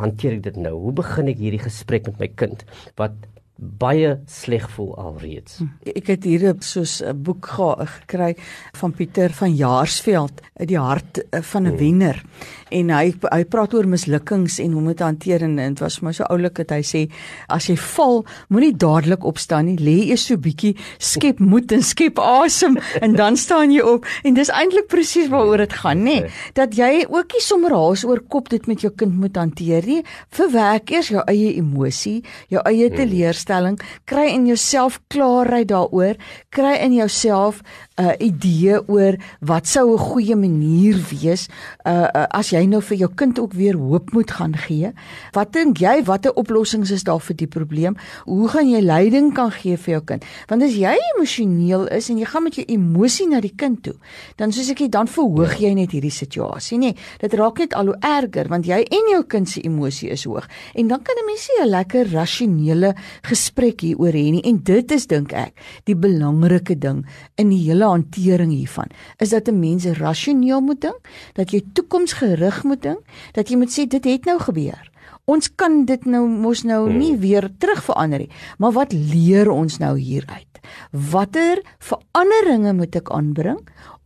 hanteer 0.00 0.40
ek 0.40 0.42
dit 0.48 0.58
nou? 0.66 0.74
Hoe 0.88 0.96
begin 0.98 1.30
ek 1.30 1.38
hierdie 1.38 1.62
gesprek 1.62 2.10
met 2.10 2.18
my 2.24 2.28
kind 2.42 2.66
wat 2.98 3.14
baie 3.58 4.12
sleg 4.30 4.68
voel 4.70 4.92
alreeds. 5.02 5.58
Hm. 5.58 5.90
Ek 5.98 6.12
het 6.12 6.24
hier 6.24 6.54
soos 6.62 7.02
'n 7.02 7.22
boek 7.22 7.46
gekry 7.50 8.36
van 8.72 8.92
Pieter 8.92 9.32
van 9.34 9.54
Jaarsveld, 9.54 10.40
die 10.54 10.78
hart 10.78 11.18
eh, 11.30 11.42
van 11.42 11.62
'n 11.62 11.66
hmm. 11.66 11.78
wenner. 11.78 12.22
En 12.70 12.90
hy 12.90 13.14
hy 13.32 13.44
praat 13.44 13.74
oor 13.74 13.86
mislukkings 13.86 14.58
en 14.58 14.72
hoe 14.72 14.80
om 14.80 14.86
dit 14.86 15.00
hanteer 15.00 15.42
en 15.42 15.56
dit 15.56 15.80
was 15.80 16.00
my 16.00 16.12
so 16.12 16.24
oulik 16.30 16.54
dat 16.54 16.70
hy 16.70 16.82
sê 16.82 17.10
as 17.48 17.66
jy 17.66 17.76
val, 17.76 18.24
moenie 18.48 18.76
dadelik 18.76 19.24
opstaan 19.24 19.64
nie, 19.64 19.76
lê 19.76 20.08
eers 20.10 20.26
so 20.26 20.36
bietjie, 20.36 20.76
skep 20.98 21.40
moed 21.40 21.72
en 21.72 21.82
skep 21.82 22.18
asem 22.18 22.78
en 23.02 23.14
dan 23.14 23.36
staan 23.36 23.72
jy 23.72 23.80
op. 23.80 24.06
En 24.22 24.34
dis 24.34 24.48
eintlik 24.48 24.86
presies 24.86 25.28
waaroor 25.28 25.56
dit 25.56 25.72
gaan, 25.72 26.04
nê? 26.04 26.20
Nee, 26.20 26.30
dat 26.54 26.76
jy 26.76 27.06
ook 27.08 27.32
nie 27.32 27.42
sommer 27.42 27.72
haas 27.72 28.04
oor 28.04 28.20
kop 28.20 28.48
dit 28.48 28.66
met 28.66 28.80
jou 28.80 28.92
kind 28.94 29.18
moet 29.18 29.36
hanteer 29.36 29.82
nie. 29.86 30.04
Verwerk 30.30 30.90
eers 30.90 31.08
jou 31.08 31.22
eie 31.26 31.56
emosie, 31.56 32.22
jou 32.48 32.62
eie 32.62 32.86
hmm. 32.86 32.96
teleurstelling 32.96 33.47
stelling, 33.48 33.78
kry 34.04 34.28
in 34.34 34.46
jouself 34.48 35.00
klaarheid 35.08 35.70
daaroor, 35.72 36.18
kry 36.52 36.76
in 36.84 36.92
jouself 36.92 37.62
'n 37.98 38.04
uh, 38.04 38.14
idee 38.18 38.78
oor 38.88 39.16
wat 39.40 39.66
sou 39.66 39.94
'n 39.94 39.98
goeie 39.98 40.36
manier 40.36 40.94
wees 41.10 41.48
uh, 41.84 42.06
uh 42.14 42.26
as 42.30 42.50
jy 42.50 42.62
nou 42.66 42.80
vir 42.82 42.96
jou 42.96 43.10
kind 43.14 43.38
ook 43.38 43.52
weer 43.52 43.74
hoop 43.74 44.12
moet 44.12 44.30
gaan 44.30 44.54
gee. 44.56 44.92
Wat 45.32 45.52
dink 45.52 45.78
jy 45.78 46.04
watter 46.04 46.32
oplossings 46.32 46.90
is 46.90 47.02
daar 47.02 47.20
vir 47.20 47.36
die 47.36 47.46
probleem? 47.46 47.96
Hoe 48.24 48.48
gaan 48.48 48.70
jy 48.70 48.80
leiding 48.80 49.34
kan 49.34 49.50
gee 49.50 49.76
vir 49.76 49.92
jou 49.92 50.04
kind? 50.04 50.24
Want 50.46 50.62
as 50.62 50.74
jy 50.74 50.94
emosioneel 51.14 51.88
is 51.88 52.08
en 52.10 52.18
jy 52.18 52.24
gaan 52.24 52.42
met 52.42 52.54
jou 52.54 52.64
emosie 52.68 53.26
na 53.26 53.40
die 53.40 53.54
kind 53.56 53.82
toe, 53.82 53.96
dan 54.36 54.52
soos 54.52 54.70
ek 54.70 54.78
sê, 54.78 54.88
dan 54.88 55.06
verhoog 55.06 55.58
jy 55.58 55.74
net 55.74 55.90
hierdie 55.90 56.14
situasie, 56.14 56.78
nê? 56.78 56.94
Dit 57.20 57.34
raak 57.34 57.58
net 57.58 57.74
al 57.74 57.86
hoe 57.86 57.98
erger 58.00 58.48
want 58.48 58.66
jy 58.66 58.78
en 58.78 59.10
jou 59.10 59.24
kind 59.26 59.48
se 59.48 59.60
emosie 59.60 60.10
is 60.10 60.24
hoog. 60.24 60.46
En 60.74 60.88
dan 60.88 61.02
kan 61.02 61.16
'n 61.18 61.26
mens 61.26 61.48
nie 61.48 61.64
'n 61.64 61.70
lekker 61.70 62.12
rasionele 62.12 62.94
gesprek 63.22 63.37
hieroor 63.80 64.12
hê 64.12 64.30
nie 64.30 64.42
en 64.44 64.62
dit 64.62 64.92
is 64.92 65.06
dink 65.06 65.32
ek 65.32 65.54
die 65.84 65.94
belangrike 65.94 66.78
ding 66.78 67.04
in 67.36 67.50
die 67.50 67.62
hele 67.68 67.84
hantering 67.84 68.50
hiervan 68.50 68.88
is 69.18 69.30
dat 69.30 69.48
'n 69.48 69.60
mens 69.60 69.86
rasioneel 69.98 70.60
moet 70.60 70.80
dink, 70.80 71.00
dat 71.34 71.52
jy 71.52 71.62
toekomsgerig 71.72 72.64
moet 72.64 72.82
dink, 72.82 73.02
dat 73.32 73.50
jy 73.50 73.56
moet 73.56 73.72
sê 73.72 73.86
dit 73.88 74.04
het 74.04 74.24
nou 74.24 74.38
gebeur. 74.38 74.90
Ons 75.28 75.50
kan 75.56 75.84
dit 75.84 76.04
nou 76.06 76.26
mos 76.26 76.64
nou 76.64 76.88
hmm. 76.88 76.98
nie 76.98 77.16
weer 77.16 77.48
terugverander 77.58 78.18
nie, 78.24 78.30
maar 78.58 78.72
wat 78.72 78.92
leer 78.92 79.50
ons 79.50 79.78
nou 79.78 79.98
hieruit? 79.98 80.60
Watter 80.92 81.62
veranderinge 81.78 82.72
moet 82.72 82.96
ek 82.96 83.10
aanbring 83.10 83.60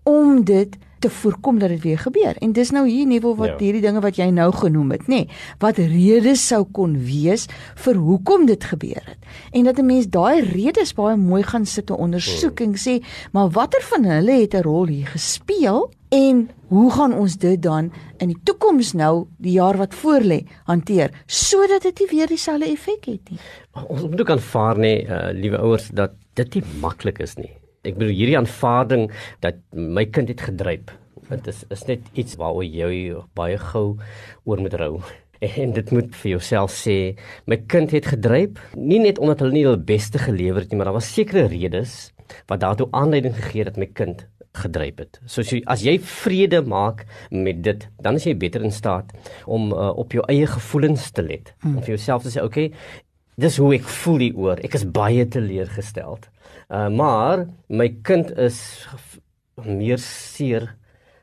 om 0.05 0.43
dit 0.45 0.77
te 1.03 1.11
voorkom 1.11 1.59
dat 1.59 1.73
dit 1.75 1.83
weer 1.83 1.99
gebeur. 1.99 2.39
En 2.39 2.53
dis 2.55 2.71
nou 2.75 2.85
hier 2.89 3.07
nuwe 3.07 3.35
wat 3.39 3.55
ja. 3.55 3.59
hierdie 3.59 3.83
dinge 3.85 4.03
wat 4.05 4.19
jy 4.21 4.29
nou 4.35 4.49
genoem 4.55 4.95
het, 4.97 5.07
nê, 5.11 5.23
nee, 5.25 5.41
wat 5.63 5.81
redes 5.81 6.45
sou 6.47 6.63
kon 6.79 6.95
wees 7.07 7.49
vir 7.85 7.99
hoekom 8.01 8.47
dit 8.51 8.65
gebeur 8.73 9.03
het. 9.05 9.19
En 9.53 9.69
dat 9.69 9.79
'n 9.79 9.87
mens 9.87 10.07
daai 10.07 10.41
redes 10.41 10.95
baie 10.95 11.17
mooi 11.17 11.43
gaan 11.43 11.67
sit 11.67 11.91
en 11.91 11.97
ondersoek 11.97 12.59
hmm. 12.59 12.73
en 12.73 12.79
sê, 12.79 13.05
maar 13.33 13.51
watter 13.51 13.83
van 13.83 14.05
hulle 14.05 14.41
het 14.41 14.55
'n 14.55 14.63
rol 14.63 14.87
hier 14.87 15.07
gespeel 15.07 15.91
en 16.09 16.51
hoe 16.69 16.91
gaan 16.91 17.15
ons 17.15 17.37
dit 17.37 17.63
dan 17.63 17.93
in 18.19 18.29
die 18.29 18.41
toekoms 18.45 18.93
nou, 18.93 19.27
die 19.37 19.53
jaar 19.53 19.77
wat 19.77 19.95
voorlê, 19.95 20.45
hanteer 20.65 21.11
sodat 21.27 21.83
dit 21.83 21.99
nie 21.99 22.09
weer 22.11 22.27
dieselfde 22.27 22.67
effek 22.67 23.05
het 23.05 23.31
nie. 23.31 23.39
Ons 23.89 24.03
moet 24.03 24.21
ook 24.21 24.31
aanvaar 24.31 24.79
nê, 24.79 25.05
uh, 25.05 25.33
liewe 25.33 25.59
ouers, 25.59 25.89
dat 25.89 26.13
dit 26.35 26.55
nie 26.55 26.65
maklik 26.81 27.19
is 27.19 27.37
nie 27.37 27.62
ek 27.83 27.97
bedoel 27.99 28.15
hierdie 28.15 28.39
aanvaarding 28.39 29.09
dat 29.43 29.59
my 29.75 30.05
kind 30.07 30.31
het 30.31 30.45
gedryp. 30.47 30.93
Dit 31.31 31.49
is 31.51 31.65
is 31.75 31.83
net 31.89 32.07
iets 32.19 32.37
waaroor 32.39 32.67
jy 32.67 33.17
baie 33.39 33.59
gou 33.59 33.99
oor 34.45 34.63
moet 34.63 34.79
rou. 34.79 34.95
En 35.43 35.73
dit 35.75 35.89
moet 35.91 36.13
vir 36.21 36.29
jouself 36.37 36.71
sê, 36.71 37.17
my 37.51 37.57
kind 37.67 37.91
het 37.91 38.07
gedryp, 38.13 38.61
nie 38.79 39.01
net 39.03 39.19
omdat 39.19 39.41
hulle 39.43 39.57
nie 39.57 39.65
hul 39.67 39.81
beste 39.89 40.21
gelewer 40.23 40.63
het 40.63 40.71
nie, 40.71 40.79
maar 40.79 40.93
daar 40.93 41.01
was 41.01 41.09
sekere 41.11 41.49
redes 41.51 42.13
wat 42.47 42.63
daartoe 42.63 42.87
aanleiding 42.95 43.35
gegee 43.35 43.65
het 43.65 43.73
dat 43.73 43.81
my 43.83 43.89
kind 43.91 44.23
gedryp 44.63 45.01
het. 45.03 45.19
So 45.27 45.43
as 45.67 45.83
jy 45.83 45.97
vrede 45.99 46.61
maak 46.63 47.03
met 47.35 47.59
dit, 47.67 47.89
dan 48.07 48.21
is 48.21 48.29
jy 48.29 48.37
beter 48.39 48.63
in 48.63 48.71
staat 48.71 49.11
om 49.51 49.73
uh, 49.73 49.91
op 49.99 50.15
jou 50.15 50.23
eie 50.31 50.47
gevoelens 50.47 51.11
te 51.11 51.27
let. 51.27 51.51
Hmm. 51.65 51.81
Om 51.81 51.87
vir 51.89 51.97
jouself 51.97 52.23
te 52.23 52.31
sê, 52.31 52.39
"Oké, 52.39 52.69
okay, 52.69 52.73
dis 53.35 53.57
hoe 53.59 53.75
ek 53.75 53.89
voel 54.05 54.29
hieroor. 54.29 54.63
Ek 54.63 54.79
is 54.79 54.87
baie 54.87 55.27
teleurgesteld." 55.27 56.31
Uh, 56.69 56.89
maar 56.89 57.47
my 57.69 57.89
kind 58.07 58.31
is 58.39 58.63
meer 59.63 60.01
seer 60.01 60.73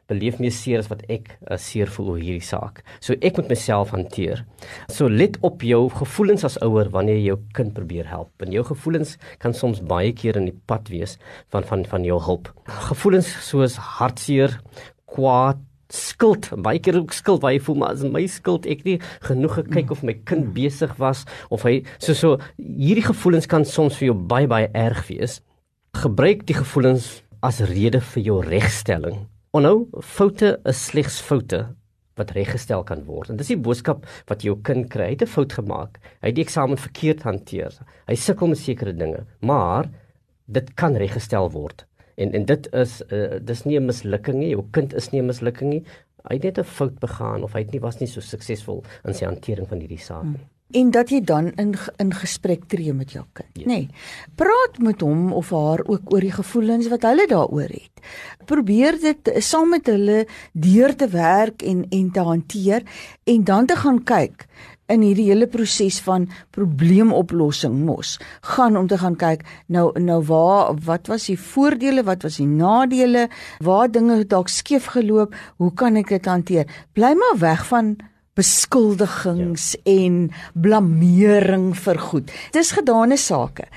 beleef 0.10 0.40
meer 0.42 0.54
seer 0.54 0.82
as 0.82 0.90
wat 0.92 1.04
ek 1.12 1.32
uh, 1.38 1.58
seer 1.62 1.90
voel 1.94 2.14
oor 2.16 2.22
hierdie 2.22 2.46
saak. 2.46 2.82
So 3.04 3.18
ek 3.26 3.38
moet 3.40 3.52
myself 3.54 3.94
hanteer. 3.94 4.44
So 4.92 5.10
let 5.10 5.38
op 5.46 5.64
jou 5.66 5.84
gevoelens 6.00 6.46
as 6.48 6.58
ouer 6.66 6.90
wanneer 6.94 7.20
jy 7.20 7.28
jou 7.30 7.40
kind 7.58 7.74
probeer 7.78 8.10
help. 8.10 8.32
En 8.44 8.54
jou 8.54 8.66
gevoelens 8.72 9.18
kan 9.44 9.56
soms 9.58 9.84
baie 9.86 10.14
keer 10.18 10.40
in 10.42 10.50
die 10.50 10.58
pad 10.70 10.90
wees 10.94 11.18
van 11.54 11.68
van 11.70 11.86
van 11.90 12.08
jou 12.08 12.20
hulp. 12.26 12.50
Gevoelens 12.90 13.30
soos 13.46 13.78
hartseer, 14.00 14.58
kwaad, 15.10 15.62
skuld, 15.90 16.50
baie 16.62 16.80
keer 16.80 17.00
ook 17.00 17.14
skuld 17.14 17.42
waar 17.42 17.56
jy 17.56 17.62
voel 17.66 17.80
maar 17.82 17.96
as 17.96 18.04
my 18.06 18.26
skuld 18.30 18.68
ek 18.70 18.86
nie 18.86 18.98
genoeg 19.26 19.60
gekyk 19.64 19.92
of 19.92 20.04
my 20.06 20.14
kind 20.30 20.52
besig 20.54 20.94
was 21.02 21.26
of 21.50 21.66
hy 21.66 21.80
so 21.98 22.14
so 22.14 22.38
hierdie 22.58 23.06
gevoelens 23.08 23.50
kan 23.50 23.66
soms 23.66 23.98
vir 23.98 24.12
jou 24.12 24.18
baie 24.34 24.48
baie 24.48 24.70
erg 24.78 25.08
wees. 25.10 25.40
Gebruik 25.98 26.46
die 26.46 26.58
gevoelens 26.58 27.24
as 27.42 27.62
rede 27.66 28.02
vir 28.14 28.24
jou 28.24 28.40
regstelling. 28.46 29.26
Onthou, 29.56 29.88
foute 30.06 30.58
is 30.70 30.86
slegs 30.92 31.18
foute 31.26 31.64
wat 32.20 32.34
reggestel 32.36 32.84
kan 32.86 33.02
word. 33.08 33.32
En 33.32 33.40
dis 33.40 33.54
die 33.54 33.58
boodskap 33.58 34.06
wat 34.30 34.44
jou 34.46 34.58
kind 34.66 34.90
kry. 34.92 35.10
Hy 35.10 35.16
het 35.18 35.24
'n 35.24 35.34
fout 35.34 35.54
gemaak. 35.54 36.00
Hy 36.22 36.28
het 36.30 36.36
die 36.36 36.46
eksamen 36.46 36.78
verkeerd 36.78 37.24
hanteer. 37.24 37.72
Hy 38.08 38.16
sukkel 38.16 38.48
met 38.48 38.58
sekere 38.58 38.94
dinge, 38.94 39.26
maar 39.42 39.90
dit 40.48 40.76
kan 40.76 40.96
reggestel 40.96 41.50
word. 41.52 41.86
En 42.20 42.36
en 42.36 42.46
dit 42.46 42.70
is 42.84 43.00
uh, 43.16 43.40
dis 43.42 43.66
nie 43.66 43.80
'n 43.80 43.86
mislukking 43.86 44.40
nie. 44.42 44.54
Jou 44.54 44.64
kind 44.76 44.94
is 44.94 45.12
nie 45.12 45.22
'n 45.22 45.32
mislukking 45.32 45.70
nie. 45.70 45.84
Hy 46.28 46.36
het 46.36 46.44
net 46.44 46.60
'n 46.60 46.64
fout 46.78 47.00
begaan 47.00 47.44
of 47.44 47.54
hy 47.54 47.66
het 47.66 47.72
nie 47.72 47.82
was 47.82 48.00
nie 48.00 48.08
so 48.08 48.22
suksesvol 48.22 48.84
in 49.06 49.14
sy 49.14 49.26
hantering 49.26 49.68
van 49.68 49.80
hierdie 49.80 50.04
saak 50.04 50.24
nie. 50.24 50.38
Hmm 50.38 50.60
en 50.72 50.92
dat 50.94 51.10
jy 51.10 51.22
dan 51.26 51.50
in 51.58 51.74
in 51.98 52.12
gesprek 52.14 52.68
tree 52.70 52.94
met 52.94 53.12
jou 53.12 53.24
kind, 53.34 53.50
ja. 53.54 53.66
nê. 53.66 53.68
Nee, 53.68 53.88
praat 54.38 54.78
met 54.86 55.02
hom 55.02 55.32
of 55.34 55.50
haar 55.50 55.82
ook 55.86 56.14
oor 56.14 56.26
die 56.26 56.34
gevoelens 56.34 56.90
wat 56.92 57.08
hulle 57.10 57.26
daaroor 57.30 57.74
het. 57.74 58.04
Probeer 58.46 59.00
dit 59.02 59.32
saam 59.44 59.74
met 59.74 59.90
hulle 59.90 60.26
deur 60.54 60.96
te 60.96 61.08
werk 61.10 61.66
en 61.66 61.86
en 61.90 62.12
te 62.12 62.26
hanteer 62.26 62.86
en 63.24 63.44
dan 63.44 63.66
te 63.66 63.76
gaan 63.76 64.04
kyk 64.04 64.46
in 64.90 65.04
hierdie 65.06 65.30
hele 65.30 65.48
proses 65.48 66.00
van 66.06 66.28
probleemoplossing 66.56 67.76
mos 67.86 68.18
gaan 68.56 68.78
om 68.78 68.88
te 68.90 68.98
gaan 68.98 69.18
kyk 69.20 69.46
nou 69.68 69.88
nou 70.00 70.20
waar 70.30 70.74
wat 70.86 71.08
was 71.12 71.30
die 71.30 71.40
voordele 71.40 72.04
wat 72.08 72.26
was 72.28 72.40
die 72.42 72.50
nadele 72.50 73.28
waar 73.66 73.92
dinge 73.92 74.24
dalk 74.26 74.50
skeef 74.50 74.92
geloop 74.96 75.36
hoe 75.58 75.74
kan 75.74 75.98
ek 76.00 76.10
dit 76.16 76.26
hanteer? 76.26 76.66
Bly 76.94 77.14
maar 77.18 77.38
weg 77.40 77.66
van 77.70 77.98
beskuldigings 78.38 79.72
ja. 79.74 79.94
en 79.94 80.30
blameering 80.54 81.72
vir 81.78 82.00
goed. 82.10 82.32
Dis 82.56 82.72
gedane 82.76 83.18
sake. 83.20 83.68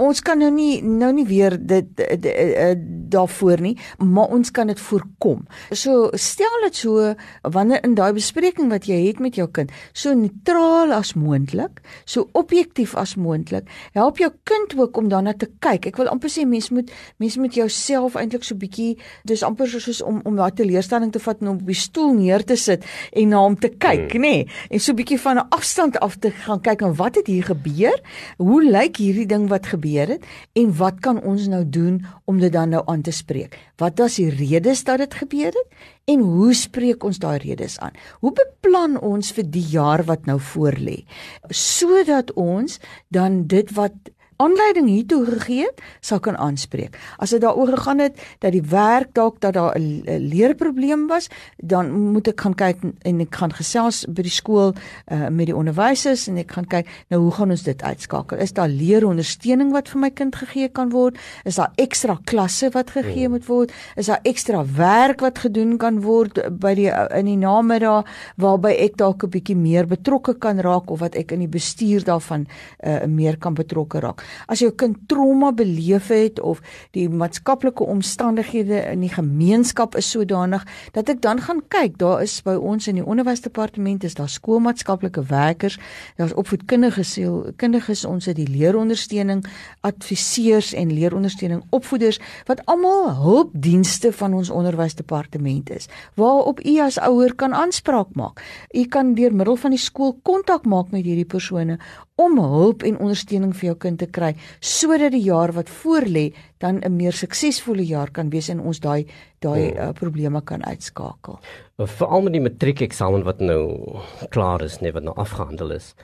Ons 0.00 0.22
kan 0.24 0.40
nou 0.40 0.50
nie 0.54 0.80
nou 0.82 1.12
nie 1.14 1.26
weer 1.28 1.56
dit 1.58 2.02
eh, 2.02 2.74
daarvoor 3.10 3.62
nie, 3.64 3.74
maar 3.98 4.32
ons 4.34 4.50
kan 4.54 4.70
dit 4.70 4.80
voorkom. 4.80 5.44
So 5.70 6.10
stel 6.18 6.66
dit 6.66 6.80
so 6.82 7.12
wanneer 7.42 7.84
in 7.86 7.96
daai 7.98 8.12
bespreking 8.16 8.70
wat 8.72 8.88
jy 8.90 8.98
het 9.06 9.20
met 9.22 9.38
jou 9.38 9.46
kind, 9.50 9.72
so 9.92 10.14
neutraal 10.16 10.94
as 10.96 11.14
moontlik, 11.18 11.82
so 12.04 12.28
objektief 12.38 12.96
as 12.98 13.16
moontlik, 13.20 13.68
help 13.96 14.20
jou 14.22 14.30
kind 14.48 14.74
ook 14.78 14.96
om 14.98 15.10
daarna 15.12 15.34
te 15.36 15.50
kyk. 15.62 15.90
Ek 15.92 16.00
wil 16.00 16.10
amper 16.10 16.32
sê 16.32 16.46
mens 16.48 16.70
moet 16.74 16.90
mens 17.22 17.38
moet 17.40 17.54
jouself 17.58 18.18
eintlik 18.18 18.46
so 18.46 18.58
bietjie 18.58 18.96
dis 19.28 19.44
amper 19.46 19.70
soos 19.70 20.02
om 20.04 20.22
om 20.26 20.38
daai 20.38 20.54
teleurstelling 20.56 21.12
te 21.14 21.22
vat 21.22 21.40
en 21.42 21.54
op 21.54 21.64
die 21.66 21.78
stoel 21.78 22.14
neer 22.18 22.44
te 22.46 22.56
sit 22.58 22.84
en 23.16 23.32
na 23.32 23.42
hom 23.44 23.56
te 23.60 23.70
kyk 23.70 23.89
kyk, 23.90 24.14
hmm. 24.14 24.22
nê, 24.22 24.34
nee, 24.44 24.46
en 24.70 24.82
so 24.82 24.92
'n 24.92 24.96
bietjie 24.96 25.18
van 25.20 25.38
'n 25.38 25.48
afstand 25.50 25.98
af 26.00 26.16
te 26.16 26.30
gaan 26.30 26.60
kyk 26.60 26.82
en 26.82 26.94
wat 26.94 27.14
het 27.14 27.26
hier 27.26 27.44
gebeur? 27.44 27.98
Hoe 28.38 28.62
lyk 28.62 28.96
hierdie 28.96 29.26
ding 29.26 29.48
wat 29.48 29.66
gebeur 29.66 30.06
het 30.06 30.24
en 30.54 30.76
wat 30.76 31.00
kan 31.00 31.22
ons 31.22 31.48
nou 31.48 31.64
doen 31.68 32.04
om 32.24 32.38
dit 32.38 32.52
dan 32.52 32.68
nou 32.68 32.82
aan 32.86 33.02
te 33.02 33.10
spreek? 33.10 33.58
Wat 33.76 33.98
was 33.98 34.16
die 34.16 34.30
redes 34.30 34.84
dat 34.84 34.98
dit 34.98 35.14
gebeur 35.14 35.52
het 35.52 35.68
en 36.04 36.20
hoe 36.20 36.54
spreek 36.54 37.04
ons 37.04 37.18
daai 37.18 37.38
redes 37.38 37.78
aan? 37.78 37.92
Hoe 38.20 38.32
beplan 38.32 38.98
ons 39.00 39.32
vir 39.32 39.44
die 39.44 39.66
jaar 39.70 40.04
wat 40.04 40.26
nou 40.26 40.38
voorlê 40.40 41.04
sodat 41.48 42.32
ons 42.32 42.78
dan 43.08 43.46
dit 43.46 43.70
wat 43.74 43.92
aanleiding 44.40 44.88
hiertoe 44.88 45.24
gegee 45.28 45.66
het, 45.68 45.80
sal 46.00 46.20
kan 46.24 46.36
aanspreek. 46.40 46.96
As 47.18 47.34
dit 47.34 47.42
daaroor 47.42 47.74
gegaan 47.76 48.00
het 48.02 48.18
dat 48.40 48.54
die 48.56 48.64
werk 48.72 49.12
dalk 49.14 49.40
dat 49.40 49.54
daar 49.54 49.76
'n 49.78 50.02
leerprobleem 50.32 51.06
was, 51.06 51.28
dan 51.56 51.90
moet 52.12 52.28
ek 52.28 52.40
gaan 52.40 52.54
kyk 52.54 52.78
en 53.02 53.20
ek 53.20 53.34
gaan 53.34 53.52
gesels 53.52 54.04
by 54.08 54.22
die 54.22 54.32
skool 54.32 54.72
uh, 54.72 55.28
met 55.28 55.46
die 55.46 55.56
onderwysers 55.56 56.28
en 56.28 56.38
ek 56.38 56.52
gaan 56.52 56.66
kyk 56.66 56.86
nou 57.08 57.20
hoe 57.20 57.32
gaan 57.32 57.50
ons 57.50 57.62
dit 57.62 57.82
uitskakel? 57.82 58.38
Is 58.38 58.52
daar 58.52 58.68
leerondersteuning 58.68 59.72
wat 59.72 59.88
vir 59.88 60.00
my 60.00 60.10
kind 60.10 60.36
gegee 60.36 60.68
kan 60.68 60.90
word? 60.90 61.18
Is 61.44 61.56
daar 61.56 61.72
ekstra 61.76 62.18
klasse 62.24 62.70
wat 62.70 62.90
gegee 62.90 63.24
hmm. 63.26 63.30
moet 63.30 63.46
word? 63.46 63.72
Is 63.96 64.06
daar 64.06 64.20
ekstra 64.22 64.64
werk 64.76 65.20
wat 65.20 65.38
gedoen 65.38 65.76
kan 65.78 66.00
word 66.00 66.40
by 66.60 66.74
die 66.74 66.90
in 66.90 67.26
die 67.26 67.36
namiddag 67.36 68.06
waarby 68.36 68.72
ek 68.86 68.96
dalk 68.96 69.24
'n 69.24 69.30
bietjie 69.30 69.56
meer 69.56 69.86
betrokke 69.86 70.34
kan 70.38 70.60
raak 70.60 70.90
of 70.90 71.00
wat 71.00 71.14
ek 71.14 71.32
in 71.32 71.40
die 71.40 71.48
bestuur 71.48 72.04
daarvan 72.04 72.46
uh, 72.84 73.04
meer 73.06 73.36
kan 73.36 73.54
betrokke 73.54 74.00
raak? 74.00 74.22
As 74.46 74.62
jou 74.64 74.70
kind 74.70 74.96
trauma 75.06 75.52
beleef 75.52 76.08
het 76.08 76.40
of 76.40 76.60
die 76.96 77.08
maatskaplike 77.08 77.84
omstandighede 77.84 78.82
in 78.92 79.04
die 79.04 79.12
gemeenskap 79.12 79.96
is 79.98 80.10
sodanig 80.10 80.66
dat 80.92 81.08
ek 81.08 81.22
dan 81.22 81.40
gaan 81.40 81.62
kyk 81.68 81.98
daar 81.98 82.22
is 82.22 82.40
by 82.46 82.54
ons 82.54 82.88
in 82.88 83.00
die 83.00 83.06
onderwysdepartement 83.06 84.04
is 84.04 84.14
daar 84.18 84.28
skoolmaatskaplike 84.28 85.24
werkers 85.30 85.78
daar's 86.16 86.34
opvoedkundige 86.34 87.04
sielkundiges 87.04 88.04
ons 88.04 88.26
het 88.30 88.36
die 88.36 88.48
leerondersteuning 88.48 89.44
adviseurs 89.86 90.72
en 90.74 90.92
leerondersteuning 90.94 91.64
opvoeders 91.70 92.20
wat 92.46 92.64
almal 92.70 93.10
hulpdienste 93.22 94.12
van 94.12 94.34
ons 94.34 94.50
onderwysdepartement 94.50 95.70
is 95.70 95.88
waarop 96.14 96.64
u 96.64 96.78
as 96.80 96.98
ouer 96.98 97.34
kan 97.34 97.54
aanspraak 97.54 98.14
maak. 98.14 98.42
U 98.74 98.84
kan 98.84 99.14
deur 99.14 99.34
middel 99.34 99.56
van 99.56 99.74
die 99.74 99.80
skool 99.80 100.16
kontak 100.26 100.66
maak 100.68 100.92
met 100.94 101.04
hierdie 101.06 101.28
persone 101.28 101.78
om 102.20 102.38
hulp 102.44 102.84
en 102.84 102.98
ondersteuning 103.00 103.54
vir 103.56 103.70
jou 103.70 103.76
kind 103.86 104.00
te 104.02 104.10
kry 104.12 104.34
sodat 104.60 105.14
die 105.14 105.24
jaar 105.24 105.54
wat 105.56 105.72
voorlê 105.80 106.30
dan 106.60 106.80
'n 106.84 106.96
meer 106.96 107.12
suksesvolle 107.12 107.86
jaar 107.86 108.10
kan 108.10 108.30
wees 108.30 108.48
en 108.48 108.60
ons 108.60 108.80
daai 108.80 109.06
daai 109.40 109.72
uh, 109.72 109.88
probleme 109.96 110.42
kan 110.44 110.64
uitskakel. 110.64 111.38
Veral 111.78 112.22
met 112.22 112.32
die 112.32 112.44
matriekeksamen 112.44 113.24
wat 113.24 113.40
nou 113.40 113.96
klaar 114.28 114.62
is, 114.62 114.80
nee 114.80 114.92
wat 114.92 115.02
nou 115.02 115.16
afgehandel 115.16 115.70
is. 115.70 115.94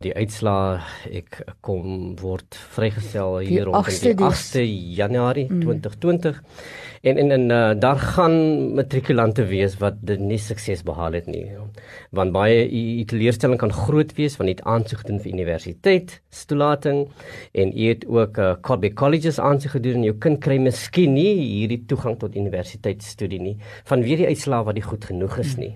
Die 0.00 0.12
uitslaa 0.12 0.80
ek 1.08 1.40
kom 1.60 2.16
word 2.20 2.56
vrygestel 2.76 3.38
hier 3.38 3.64
rond 3.64 3.86
die 3.86 4.14
8de 4.14 4.64
Januarie 4.96 5.48
mm. 5.48 5.60
2020. 5.60 6.42
En 7.06 7.16
en 7.16 7.30
en 7.30 7.50
uh, 7.50 7.80
daar 7.80 7.98
gaan 7.98 8.34
matrikulante 8.74 9.44
wees 9.46 9.76
wat 9.78 10.00
dit 10.00 10.20
nie 10.20 10.38
sukses 10.38 10.82
behaal 10.82 11.12
het 11.12 11.26
nie. 11.26 11.44
Want 12.10 12.32
baie 12.32 12.64
u 12.66 13.04
teleurstelling 13.04 13.60
kan 13.60 13.72
groot 13.72 14.12
wees 14.16 14.36
want 14.36 14.50
dit 14.50 14.62
aansoek 14.64 15.04
doen 15.06 15.20
vir 15.20 15.32
universiteit, 15.32 16.20
toelating 16.46 17.06
en 17.52 17.72
u 17.78 17.88
het 17.88 18.06
ook 18.06 18.38
uh, 18.38 18.76
by 18.80 18.92
colleges 18.92 19.38
aansoek 19.38 19.76
gedoen 19.78 20.02
en 20.02 20.05
jou 20.06 20.16
kind 20.22 20.40
kry 20.42 20.58
miskien 20.62 21.14
nie 21.16 21.32
hierdie 21.38 21.82
toegang 21.90 22.16
tot 22.20 22.36
universiteitsstudie 22.38 23.40
nie 23.42 23.56
vanweer 23.88 24.22
die 24.22 24.30
uitslae 24.30 24.64
wat 24.66 24.78
nie 24.78 24.86
goed 24.86 25.04
genoeg 25.08 25.38
is 25.42 25.56
nie. 25.60 25.74